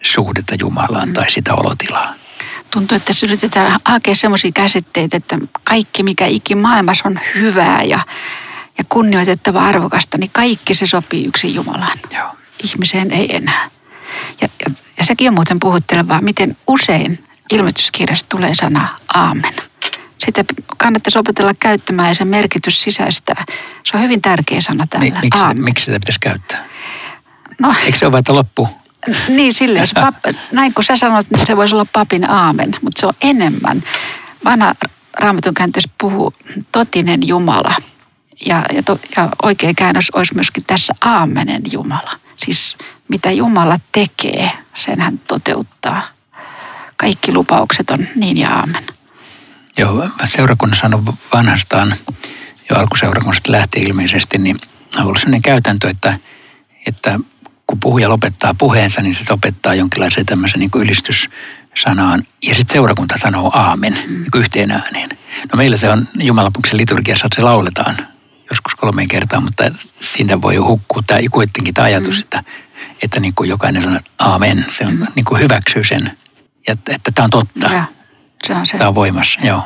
suhdetta 0.02 0.54
Jumalaan 0.60 1.12
tai 1.12 1.30
sitä 1.30 1.54
olotilaa. 1.54 2.14
Tuntuu, 2.70 2.96
että 2.96 3.06
tässä 3.06 3.26
yritetään 3.26 3.80
hakea 3.84 4.14
sellaisia 4.14 4.50
käsitteitä, 4.54 5.16
että 5.16 5.38
kaikki 5.64 6.02
mikä 6.02 6.26
ikin 6.26 6.58
maailmassa 6.58 7.08
on 7.08 7.20
hyvää 7.34 7.82
ja, 7.82 8.00
ja 8.78 8.84
kunnioitettava 8.88 9.64
arvokasta, 9.66 10.18
niin 10.18 10.30
kaikki 10.32 10.74
se 10.74 10.86
sopii 10.86 11.26
yksin 11.26 11.54
Jumalaan. 11.54 11.98
Joo. 12.12 12.28
Ihmiseen 12.64 13.10
ei 13.10 13.36
enää. 13.36 13.70
Ja, 14.40 14.48
ja, 14.64 14.74
ja 14.98 15.04
sekin 15.04 15.28
on 15.28 15.34
muuten 15.34 15.60
puhuttelevaa, 15.60 16.20
miten 16.20 16.56
usein 16.66 17.24
ilmestyskirjasta 17.52 18.28
tulee 18.28 18.54
sana 18.54 18.98
aamen. 19.14 19.54
Sitä 20.18 20.44
kannattaisi 20.76 21.18
opetella 21.18 21.52
käyttämään 21.58 22.08
ja 22.08 22.14
sen 22.14 22.28
merkitys 22.28 22.82
sisäistää. 22.82 23.44
Se 23.84 23.96
on 23.96 24.02
hyvin 24.02 24.22
tärkeä 24.22 24.60
sana 24.60 24.86
Mi- 24.98 25.10
täällä. 25.10 25.20
miksi, 25.20 25.62
miksi 25.62 25.84
sitä 25.84 26.00
pitäisi 26.00 26.20
käyttää? 26.20 26.64
No, 27.60 27.74
Eikö 27.84 27.98
se 27.98 28.06
ole 28.06 28.12
vain, 28.12 28.24
loppu? 28.28 28.68
niin 29.28 29.54
silleen, 29.54 29.86
se 29.86 29.94
pap, 29.94 30.14
näin 30.52 30.74
kun 30.74 30.84
sä 30.84 30.96
sanot, 30.96 31.26
niin 31.30 31.46
se 31.46 31.56
voisi 31.56 31.74
olla 31.74 31.86
papin 31.92 32.30
aamen, 32.30 32.70
mutta 32.82 33.00
se 33.00 33.06
on 33.06 33.14
enemmän. 33.20 33.82
Vanha 34.44 34.74
raamatun 35.18 35.54
puhuu 36.00 36.34
totinen 36.72 37.26
Jumala. 37.26 37.74
Ja, 38.46 38.64
ja, 38.72 38.82
to, 38.82 39.00
ja 39.16 39.28
oikea 39.42 39.72
käännös 39.76 40.10
olisi 40.10 40.34
myöskin 40.34 40.64
tässä 40.64 40.94
aamenen 41.00 41.62
Jumala. 41.72 42.12
Siis 42.36 42.76
mitä 43.08 43.30
Jumala 43.30 43.78
tekee, 43.92 44.50
sen 44.74 45.00
hän 45.00 45.18
toteuttaa. 45.18 46.02
Kaikki 46.96 47.32
lupaukset 47.32 47.90
on 47.90 48.06
niin 48.14 48.38
ja 48.38 48.50
aamen. 48.50 48.86
Joo, 49.78 50.08
seurakunnassa 50.24 50.86
on 50.86 51.04
vanhastaan, 51.32 51.94
jo 52.70 52.76
alkuseurakunnasta 52.76 53.52
lähti 53.52 53.82
ilmeisesti, 53.82 54.38
niin 54.38 54.60
on 54.96 55.02
ollut 55.02 55.18
sellainen 55.18 55.42
käytäntö, 55.42 55.90
että, 55.90 56.18
että 56.86 57.20
kun 57.66 57.80
puhuja 57.80 58.08
lopettaa 58.08 58.54
puheensa, 58.54 59.02
niin 59.02 59.14
se 59.14 59.32
opettaa 59.32 59.74
jonkinlaisen 59.74 60.26
tämmöisen 60.26 60.60
niin 60.60 60.70
ylistyssanaan. 60.74 62.22
Ja 62.46 62.54
sitten 62.54 62.72
seurakunta 62.72 63.18
sanoo 63.18 63.50
aamen 63.54 63.92
mm. 63.92 64.12
niin 64.12 64.30
yhteen 64.34 64.70
ääneen. 64.70 65.10
No 65.52 65.56
meillä 65.56 65.76
se 65.76 65.90
on 65.90 66.08
Jumalapuksen 66.14 66.76
liturgiassa, 66.76 67.26
että 67.26 67.36
se 67.36 67.42
lauletaan 67.42 67.96
joskus 68.52 68.74
kolmeen 68.74 69.08
kertaan, 69.08 69.42
mutta 69.42 69.64
siitä 70.00 70.42
voi 70.42 70.54
jo 70.54 70.64
hukkua 70.64 71.02
tämä 71.06 71.20
kuitenkin 71.30 71.74
tämä 71.74 71.84
ajatus, 71.84 72.16
mm. 72.16 72.20
että, 72.20 72.42
että 73.02 73.20
niin 73.20 73.34
kuin 73.34 73.50
jokainen 73.50 73.82
sanoo 73.82 74.00
aamen. 74.18 74.66
Se 74.70 74.86
on, 74.86 74.94
mm. 74.94 75.06
niin 75.14 75.24
kuin 75.24 75.40
hyväksyy 75.40 75.84
sen, 75.84 76.18
ja 76.66 76.72
että, 76.72 76.92
että 76.94 77.10
tämä 77.14 77.24
on 77.24 77.30
totta. 77.30 77.74
Ja 77.74 77.84
se 78.46 78.54
on 78.54 78.66
se. 78.66 78.78
Tämä 78.78 78.88
on 78.88 78.94
voimassa, 78.94 79.40
joo. 79.42 79.62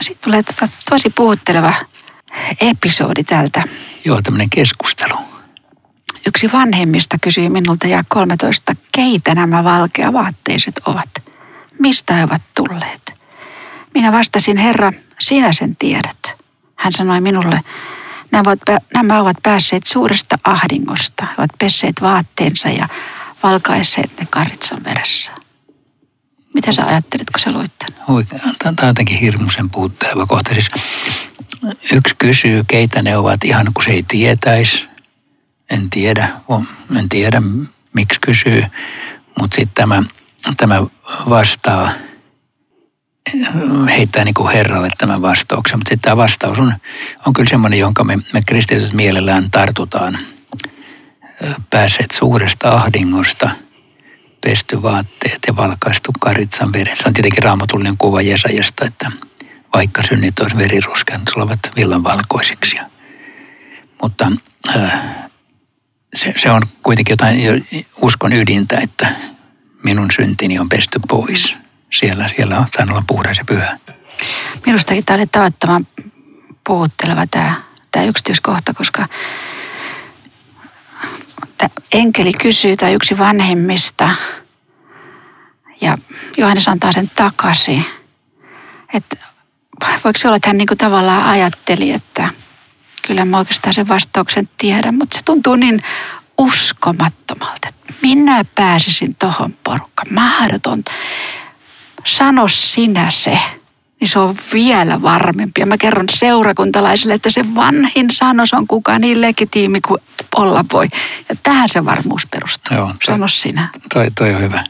Sitten 0.00 0.24
tulee 0.24 0.42
tota 0.42 0.68
tosi 0.90 1.10
puhutteleva 1.10 1.74
episodi 2.60 3.24
täältä. 3.24 3.62
Joo, 4.04 4.22
tämmöinen 4.22 4.50
keskustelu. 4.50 5.18
Yksi 6.26 6.52
vanhemmista 6.52 7.16
kysyi 7.20 7.48
minulta 7.48 7.86
ja 7.86 8.04
13, 8.08 8.76
keitä 8.92 9.34
nämä 9.34 9.64
valkeavaatteiset 9.64 10.80
ovat? 10.86 11.08
Mistä 11.78 12.14
he 12.14 12.24
ovat 12.24 12.42
tulleet? 12.56 13.14
Minä 13.94 14.12
vastasin, 14.12 14.56
Herra, 14.56 14.92
sinä 15.18 15.52
sen 15.52 15.76
tiedät. 15.76 16.38
Hän 16.78 16.92
sanoi 16.92 17.20
minulle, 17.20 17.60
nämä 18.94 19.20
ovat, 19.20 19.36
päässeet 19.42 19.86
suuresta 19.86 20.38
ahdingosta. 20.44 21.24
He 21.24 21.34
ovat 21.38 21.50
pesseet 21.58 22.00
vaatteensa 22.00 22.68
ja 22.68 22.88
valkaisseet 23.42 24.10
ne 24.20 24.26
karitsan 24.30 24.84
veressä. 24.84 25.30
Mitä 26.54 26.72
sä 26.72 26.86
ajattelit, 26.86 27.30
kun 27.30 27.40
sä 27.40 27.52
luit 27.52 27.72
tämän? 27.78 27.94
Tämä 28.58 28.74
on 28.82 28.88
jotenkin 28.88 29.18
hirmuisen 29.18 29.70
puutteleva 29.70 30.26
kohta. 30.26 30.54
Siis 30.54 30.70
yksi 31.92 32.14
kysyy, 32.18 32.64
keitä 32.68 33.02
ne 33.02 33.16
ovat 33.16 33.44
ihan 33.44 33.66
kun 33.74 33.84
se 33.84 33.90
ei 33.90 34.02
tietäisi. 34.02 34.88
En 35.70 35.90
tiedä, 35.90 36.28
en 36.98 37.08
tiedä 37.08 37.42
miksi 37.92 38.20
kysyy. 38.20 38.64
Mutta 39.40 39.54
sitten 39.54 39.74
tämä, 39.74 40.02
tämä 40.56 40.82
vastaa, 41.28 41.90
heittää 43.88 44.24
niin 44.24 44.34
kuin 44.34 44.52
Herralle 44.52 44.88
tämän 44.98 45.22
vastauksen. 45.22 45.78
Mutta 45.78 45.96
tämä 46.02 46.16
vastaus 46.16 46.58
on, 46.58 46.74
on 47.26 47.32
kyllä 47.32 47.48
semmoinen, 47.48 47.78
jonka 47.78 48.04
me, 48.04 48.18
me 48.32 48.42
kristityt 48.46 48.92
mielellään 48.92 49.50
tartutaan. 49.50 50.18
Pääset 51.70 52.10
suuresta 52.10 52.70
ahdingosta, 52.70 53.50
pesty 54.40 54.82
vaatteet 54.82 55.38
ja 55.46 55.56
valkaistu 55.56 56.12
karitsan 56.20 56.72
veren. 56.72 56.96
Se 56.96 57.02
on 57.06 57.12
tietenkin 57.12 57.42
raamatullinen 57.42 57.96
kuva 57.98 58.22
Jesajasta, 58.22 58.84
että 58.84 59.12
vaikka 59.74 60.02
synnit 60.02 60.40
olisi 60.40 60.56
veriruskeat, 60.56 61.22
tulevat 61.34 61.58
villan 61.76 62.04
valkoisiksi. 62.04 62.76
Mutta 64.02 64.32
äh, 64.76 64.92
se, 66.14 66.34
se 66.36 66.50
on 66.50 66.62
kuitenkin 66.82 67.12
jotain 67.12 67.44
jo 67.44 67.52
uskon 68.02 68.32
ydintä, 68.32 68.78
että 68.78 69.06
minun 69.84 70.08
syntini 70.16 70.58
on 70.58 70.68
pesty 70.68 71.00
pois. 71.08 71.54
Siellä, 71.92 72.28
siellä 72.36 72.58
on 72.58 72.66
saanut 72.76 72.96
olla 72.96 73.04
puhdas 73.06 73.38
ja 73.38 73.44
pyhä. 73.44 73.78
Minustakin 74.66 75.04
tämä 75.04 75.16
oli 75.16 75.26
tavattoman 75.26 75.86
puhutteleva 76.66 77.26
tämä, 77.26 77.62
tämä 77.90 78.04
yksityiskohta, 78.04 78.74
koska 78.74 79.08
enkeli 81.92 82.32
kysyy 82.32 82.76
tai 82.76 82.94
yksi 82.94 83.18
vanhemmista 83.18 84.10
ja 85.80 85.98
Johannes 86.36 86.68
antaa 86.68 86.92
sen 86.92 87.10
takaisin. 87.14 87.84
Että 88.94 89.16
voiko 90.04 90.18
se 90.18 90.28
olla, 90.28 90.36
että 90.36 90.48
hän 90.48 90.58
niin 90.58 90.68
kuin 90.68 90.78
tavallaan 90.78 91.24
ajatteli, 91.24 91.92
että 91.92 92.28
kyllä 93.06 93.24
mä 93.24 93.38
oikeastaan 93.38 93.74
sen 93.74 93.88
vastauksen 93.88 94.48
tiedän, 94.58 94.94
mutta 94.94 95.18
se 95.18 95.24
tuntuu 95.24 95.56
niin 95.56 95.82
uskomattomalta, 96.38 97.68
että 97.68 97.94
minä 98.02 98.44
pääsisin 98.54 99.14
tohon 99.14 99.54
porukkaan. 99.64 100.14
Mahdotonta. 100.14 100.92
Sano 102.08 102.48
sinä 102.48 103.10
se 103.10 103.38
niin 104.00 104.08
se 104.08 104.18
on 104.18 104.36
vielä 104.52 105.02
varmempi. 105.02 105.60
Ja 105.60 105.66
mä 105.66 105.78
kerron 105.78 106.06
seurakuntalaisille, 106.14 107.14
että 107.14 107.30
se 107.30 107.54
vanhin 107.54 108.10
sanos 108.10 108.54
on 108.54 108.66
kuka 108.66 108.98
niin 108.98 109.20
legitiimi 109.20 109.80
kuin 109.80 110.00
olla 110.36 110.64
voi. 110.72 110.88
Ja 111.28 111.36
tähän 111.42 111.68
se 111.68 111.84
varmuus 111.84 112.26
perustuu. 112.26 112.76
Joo, 112.76 112.94
Sano 113.04 113.28
sinä. 113.28 113.68
Toi, 113.94 114.10
toi 114.10 114.34
on 114.34 114.42
hyvä. 114.42 114.64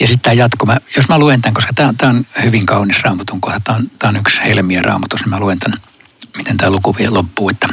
Ja 0.00 0.06
sitten 0.06 0.22
tämä 0.22 0.34
jatko, 0.34 0.66
mä, 0.66 0.76
jos 0.96 1.08
mä 1.08 1.18
luen 1.18 1.42
tämän, 1.42 1.54
koska 1.54 1.72
tämä 1.72 1.92
on, 2.02 2.26
hyvin 2.42 2.66
kaunis 2.66 3.02
raamatun 3.02 3.40
kohta, 3.40 3.60
tämä 3.60 3.78
on, 3.78 3.90
on 4.08 4.16
yksi 4.16 4.40
helmiä 4.42 4.82
raamatus, 4.82 5.20
niin 5.20 5.30
mä 5.30 5.40
luen 5.40 5.58
tämän, 5.58 5.78
miten 6.36 6.56
tämä 6.56 6.70
luku 6.70 6.96
vielä 6.98 7.14
loppuu. 7.14 7.48
Että 7.48 7.68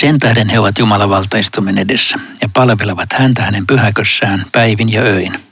Sen 0.00 0.18
tähden 0.18 0.48
he 0.48 0.58
ovat 0.58 0.78
Jumalan 0.78 1.10
valtaistumen 1.10 1.78
edessä 1.78 2.18
ja 2.40 2.48
palvelevat 2.54 3.12
häntä 3.12 3.42
hänen 3.42 3.66
pyhäkössään 3.66 4.46
päivin 4.52 4.92
ja 4.92 5.02
öin. 5.02 5.51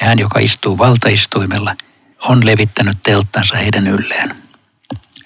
Ja 0.00 0.06
hän, 0.06 0.18
joka 0.18 0.38
istuu 0.38 0.78
valtaistuimella, 0.78 1.76
on 2.22 2.46
levittänyt 2.46 2.98
telttansa 3.02 3.56
heidän 3.56 3.86
ylleen. 3.86 4.36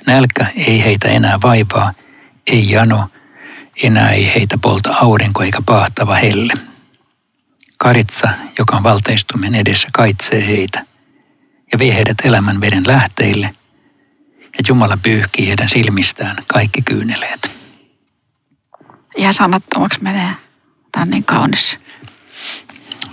Nälkä 0.07 0.47
ei 0.57 0.85
heitä 0.85 1.09
enää 1.09 1.39
vaivaa, 1.43 1.93
ei 2.47 2.71
jano, 2.71 3.09
enää 3.83 4.11
ei 4.11 4.35
heitä 4.35 4.59
polta 4.59 4.95
aurinko 5.01 5.43
eikä 5.43 5.63
pahtava 5.67 6.15
helle. 6.15 6.53
Karitsa, 7.79 8.29
joka 8.59 8.77
on 8.77 8.83
valtaistumen 8.83 9.55
edessä, 9.55 9.89
kaitsee 9.93 10.47
heitä 10.47 10.87
ja 11.73 11.79
vie 11.79 11.95
heidät 11.95 12.17
elämän 12.25 12.61
veden 12.61 12.87
lähteille, 12.87 13.55
ja 14.41 14.65
Jumala 14.69 14.99
pyyhkii 15.03 15.49
heidän 15.49 15.69
silmistään 15.69 16.37
kaikki 16.47 16.83
kyyneleet. 16.83 17.51
Ja 19.19 19.33
sanattomaksi 19.33 20.03
menee. 20.03 20.33
Tämä 20.93 21.03
on 21.03 21.11
niin 21.11 21.25
kaunis. 21.25 21.79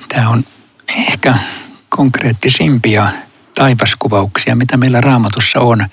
Tämä 0.09 0.29
on 0.29 0.43
ehkä 0.97 1.33
konkreettisimpia 1.89 3.07
taivaskuvauksia, 3.55 4.55
mitä 4.55 4.77
meillä 4.77 5.01
raamatussa 5.01 5.59
on. 5.59 5.87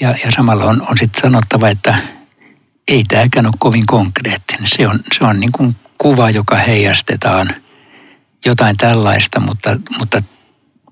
Ja, 0.00 0.10
ja 0.24 0.32
samalla 0.32 0.64
on, 0.64 0.82
on 0.90 0.98
sitten 0.98 1.22
sanottava, 1.22 1.68
että 1.68 1.94
ei 2.88 3.04
tämäkään 3.04 3.46
ole 3.46 3.54
kovin 3.58 3.86
konkreettinen. 3.86 4.68
Se 4.68 4.88
on, 4.88 5.00
se 5.18 5.26
on 5.26 5.40
niin 5.40 5.52
kuin 5.52 5.76
kuva, 5.98 6.30
joka 6.30 6.56
heijastetaan 6.56 7.54
jotain 8.44 8.76
tällaista, 8.76 9.40
mutta, 9.40 9.76
mutta 9.98 10.22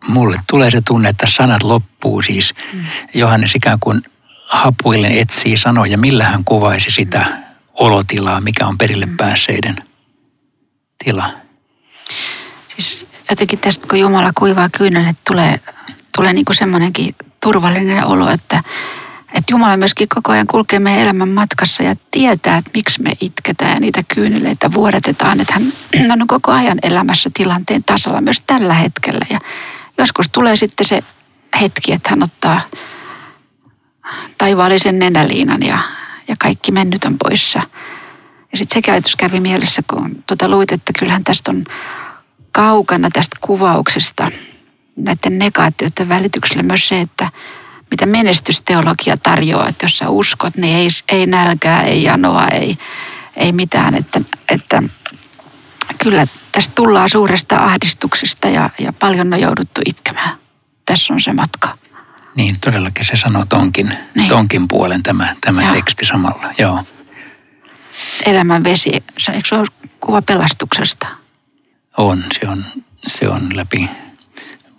mulle 0.09 0.39
tulee 0.51 0.71
se 0.71 0.81
tunne, 0.81 1.09
että 1.09 1.27
sanat 1.27 1.63
loppuu 1.63 2.23
siis. 2.23 2.55
Mm. 2.73 2.85
Johannes 3.15 3.55
ikään 3.55 3.81
kuin 3.81 4.03
hapuillen 4.49 5.19
etsii 5.19 5.57
sanoja, 5.57 5.99
millä 5.99 6.25
hän 6.25 6.45
kuvaisi 6.45 6.91
sitä 6.91 7.27
olotilaa, 7.75 8.41
mikä 8.41 8.67
on 8.67 8.79
perille 8.79 9.07
mm. 9.07 9.17
päässeiden 9.17 9.77
tila. 11.05 11.44
Jotenkin 13.31 13.59
tästä, 13.59 13.87
kun 13.89 14.01
Jumala 14.01 14.31
kuivaa 14.35 14.69
kyynelet, 14.77 15.17
tulee, 15.27 15.61
tulee 16.17 16.33
niin 16.33 16.45
semmoinenkin 16.53 17.15
turvallinen 17.43 18.07
olo, 18.07 18.31
että, 18.31 18.63
että 19.29 19.53
Jumala 19.53 19.77
myöskin 19.77 20.09
koko 20.09 20.33
ajan 20.33 20.47
kulkee 20.47 20.79
meidän 20.79 21.03
elämän 21.03 21.29
matkassa 21.29 21.83
ja 21.83 21.97
tietää, 22.11 22.57
että 22.57 22.71
miksi 22.75 23.03
me 23.03 23.13
itketään 23.21 23.71
ja 23.71 23.81
niitä 23.81 24.03
kyyneleitä 24.15 24.73
vuodatetaan. 24.73 25.41
Että 25.41 25.55
hän 26.09 26.21
on 26.23 26.27
koko 26.27 26.53
ajan 26.53 26.79
elämässä 26.83 27.31
tilanteen 27.35 27.85
tasalla 27.85 28.21
myös 28.21 28.43
tällä 28.47 28.75
hetkellä. 28.75 29.27
Ja 29.31 29.41
joskus 29.99 30.29
tulee 30.29 30.57
sitten 30.57 30.87
se 30.87 31.03
hetki, 31.61 31.93
että 31.93 32.11
hän 32.11 32.23
ottaa 32.23 32.61
taivaallisen 34.39 34.99
nenäliinan 34.99 35.63
ja, 35.63 35.79
ja 36.29 36.37
kaikki 36.39 36.73
mennyt 36.73 37.05
on 37.05 37.17
poissa. 37.19 37.63
Ja 38.53 38.59
sitten 38.59 38.75
se 38.75 38.83
käytös 38.83 39.17
kävi 39.17 39.41
mielessä, 39.41 39.83
kun 39.91 40.23
tuota 40.27 40.49
luit, 40.49 40.73
että 40.73 40.93
kyllähän 40.99 41.25
tästä 41.25 41.51
on 41.51 41.65
kaukana 42.55 43.09
tästä 43.13 43.37
kuvauksesta 43.41 44.31
näiden 44.97 45.39
negaatioiden 45.39 46.09
välityksellä 46.09 46.63
myös 46.63 46.89
se, 46.89 47.01
että 47.01 47.31
mitä 47.91 48.07
menestysteologia 48.07 49.17
tarjoaa, 49.17 49.69
että 49.69 49.85
jos 49.85 49.99
sä 49.99 50.09
uskot, 50.09 50.57
niin 50.57 50.77
ei, 50.77 50.89
ei 51.09 51.27
nälkää, 51.27 51.83
ei 51.83 52.03
janoa, 52.03 52.49
ei, 52.49 52.79
ei 53.37 53.53
mitään. 53.53 53.95
Että, 53.95 54.21
että 54.49 54.83
kyllä 55.99 56.27
tästä 56.53 56.73
tullaan 56.75 57.11
suuresta 57.11 57.57
ahdistuksesta 57.57 58.49
ja, 58.49 58.71
ja 58.79 58.93
paljon 58.93 59.33
on 59.33 59.41
jouduttu 59.41 59.81
itkemään. 59.87 60.37
Tässä 60.87 61.15
on 61.15 61.21
se 61.21 61.33
matka. 61.33 61.79
Niin, 62.37 62.61
todellakin 62.61 63.05
se 63.05 63.17
sanoo 63.17 63.45
tonkin, 63.49 63.95
niin. 64.15 64.29
tonkin 64.29 64.69
puolen 64.69 65.03
tämä, 65.03 65.37
tämä 65.41 65.73
teksti 65.73 66.05
samalla. 66.05 66.47
Joo. 66.59 66.85
Elämän 68.27 68.65
vesi, 68.65 68.91
eikö 69.33 69.49
se 69.49 69.55
ole 69.55 69.69
kuva 70.01 70.23
pelastuksesta? 70.23 71.24
On, 71.97 72.25
se 72.33 72.49
on, 72.49 72.65
se 73.07 73.29
on 73.29 73.57
läpi 73.57 73.91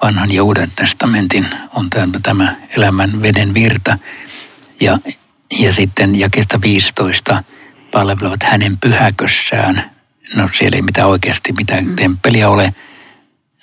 vanhan 0.04 0.32
ja 0.32 0.44
uuden 0.44 0.72
testamentin 0.76 1.48
on 1.74 1.90
tämä, 1.90 2.20
tämä 2.24 2.56
elämän 2.78 3.22
veden 3.22 3.54
virta. 3.54 3.98
Ja, 4.82 4.98
ja 5.60 5.74
sitten 5.74 6.20
jakesta 6.20 6.62
15 6.62 7.44
palvelevat 7.92 8.44
hänen 8.44 8.78
pyhäkössään. 8.78 9.92
No 10.36 10.50
siellä 10.58 10.76
ei 10.76 10.82
mitään 10.82 11.08
oikeasti 11.08 11.54
mitään 11.54 11.86
mm. 11.86 11.96
temppeliä 11.96 12.50
ole. 12.50 12.76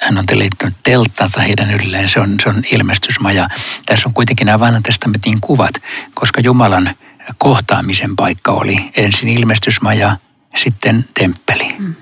Hän 0.01 0.19
on 0.19 0.25
liittynyt 0.35 0.77
telttansa 0.83 1.41
heidän 1.41 1.71
ylleen. 1.71 2.09
Se 2.09 2.21
on, 2.21 2.37
se 2.43 2.49
on 2.49 2.63
ilmestysmaja. 2.73 3.49
Tässä 3.87 4.09
on 4.09 4.15
kuitenkin 4.15 4.47
nämä 4.47 4.61
vanhan 4.61 4.83
testamentin 4.83 5.41
kuvat, 5.41 5.75
koska 6.15 6.41
Jumalan 6.41 6.91
kohtaamisen 7.39 8.17
paikka 8.17 8.53
oli 8.53 8.91
ensin 8.97 9.29
ilmestysmaja, 9.29 10.17
sitten 10.57 11.05
temppeli. 11.15 11.75
Mm 11.79 11.95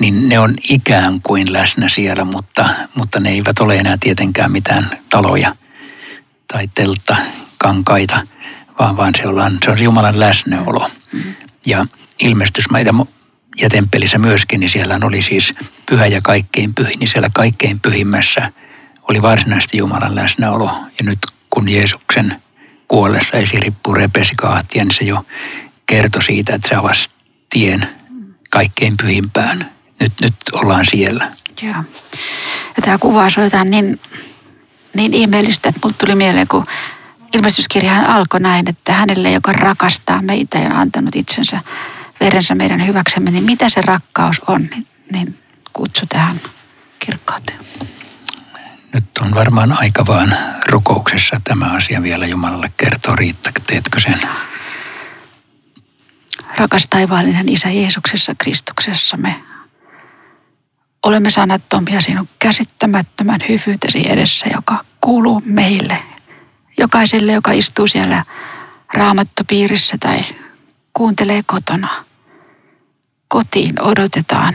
niin 0.00 0.28
ne 0.28 0.38
on 0.38 0.54
ikään 0.70 1.20
kuin 1.22 1.52
läsnä 1.52 1.88
siellä, 1.88 2.24
mutta, 2.24 2.68
mutta 2.94 3.20
ne 3.20 3.30
eivät 3.30 3.58
ole 3.58 3.76
enää 3.76 3.96
tietenkään 4.00 4.52
mitään 4.52 4.90
taloja 5.10 5.56
tai 6.52 6.68
teltta, 6.74 7.16
kankaita, 7.58 8.26
vaan, 8.78 8.96
vaan 8.96 9.14
se, 9.16 9.28
ollaan, 9.28 9.58
se 9.64 9.70
on 9.70 9.82
Jumalan 9.82 10.20
läsnäolo. 10.20 10.90
Ja 11.66 11.86
ilmestysmaita 12.20 12.94
ja 13.60 13.68
temppelissä 13.68 14.18
myöskin, 14.18 14.60
niin 14.60 14.70
siellä 14.70 14.98
oli 15.02 15.22
siis 15.22 15.52
pyhä 15.86 16.06
ja 16.06 16.20
kaikkein 16.22 16.74
pyhin, 16.74 16.98
niin 16.98 17.08
siellä 17.08 17.28
kaikkein 17.34 17.80
pyhimmässä 17.80 18.52
oli 19.02 19.22
varsinaisesti 19.22 19.78
Jumalan 19.78 20.14
läsnäolo. 20.14 20.68
Ja 20.98 21.04
nyt 21.04 21.18
kun 21.50 21.68
Jeesuksen 21.68 22.42
kuollessa 22.88 23.36
esirippu 23.36 23.94
repesi 23.94 24.34
kahtia, 24.34 24.84
niin 24.84 24.94
se 24.94 25.04
jo 25.04 25.26
kertoi 25.86 26.22
siitä, 26.22 26.54
että 26.54 26.68
se 26.68 26.74
avasi 26.74 27.10
tien 27.50 27.88
kaikkein 28.50 28.96
pyhimpään. 28.96 29.70
Nyt, 30.00 30.12
nyt 30.20 30.34
ollaan 30.52 30.86
siellä. 30.86 31.30
Joo. 31.62 31.84
Ja 32.76 32.82
tämä 32.82 32.98
kuva 32.98 33.22
on 33.22 33.44
jotain 33.44 33.70
niin, 33.70 34.00
niin 34.94 35.14
ihmeellistä, 35.14 35.68
että 35.68 35.80
mulle 35.84 35.96
tuli 35.98 36.14
mieleen, 36.14 36.48
kun 36.48 36.66
ilmestyskirjahan 37.32 38.06
alkoi 38.06 38.40
näin, 38.40 38.68
että 38.68 38.92
hänelle, 38.92 39.30
joka 39.30 39.52
rakastaa 39.52 40.22
meitä 40.22 40.58
ja 40.58 40.66
on 40.66 40.72
antanut 40.72 41.16
itsensä 41.16 41.60
verensä 42.20 42.54
meidän 42.54 42.86
hyväksemme, 42.86 43.30
niin 43.30 43.44
mitä 43.44 43.68
se 43.68 43.80
rakkaus 43.80 44.40
on, 44.46 44.62
niin, 44.62 44.86
niin 45.12 45.38
kutsu 45.72 46.06
tähän 46.06 46.40
kirkkauteen. 46.98 47.58
Nyt 48.94 49.04
on 49.20 49.34
varmaan 49.34 49.78
aika 49.80 50.06
vaan 50.06 50.36
rukouksessa 50.66 51.40
tämä 51.44 51.64
asia 51.64 52.02
vielä 52.02 52.26
Jumalalle 52.26 52.72
kertoo. 52.76 53.16
Riitta, 53.16 53.50
teetkö 53.66 54.00
sen? 54.00 54.20
Rakas 56.56 56.86
taivaallinen 56.90 57.52
Isä 57.52 57.68
Jeesuksessa 57.68 58.34
Kristuksessa 58.38 59.16
me 59.16 59.42
olemme 61.02 61.30
sanattomia 61.30 62.00
sinun 62.00 62.28
käsittämättömän 62.38 63.40
hyvyytesi 63.48 64.10
edessä, 64.10 64.46
joka 64.54 64.78
kuuluu 65.00 65.42
meille. 65.44 65.98
Jokaiselle, 66.78 67.32
joka 67.32 67.52
istuu 67.52 67.86
siellä 67.86 68.24
raamattopiirissä 68.94 69.96
tai 70.00 70.20
kuuntelee 70.92 71.42
kotona. 71.46 72.04
Kotiin 73.28 73.82
odotetaan. 73.82 74.54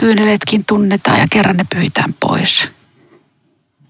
Kyyneletkin 0.00 0.64
tunnetaan 0.64 1.18
ja 1.18 1.26
kerran 1.30 1.56
ne 1.56 1.64
pyytään 1.74 2.14
pois. 2.20 2.68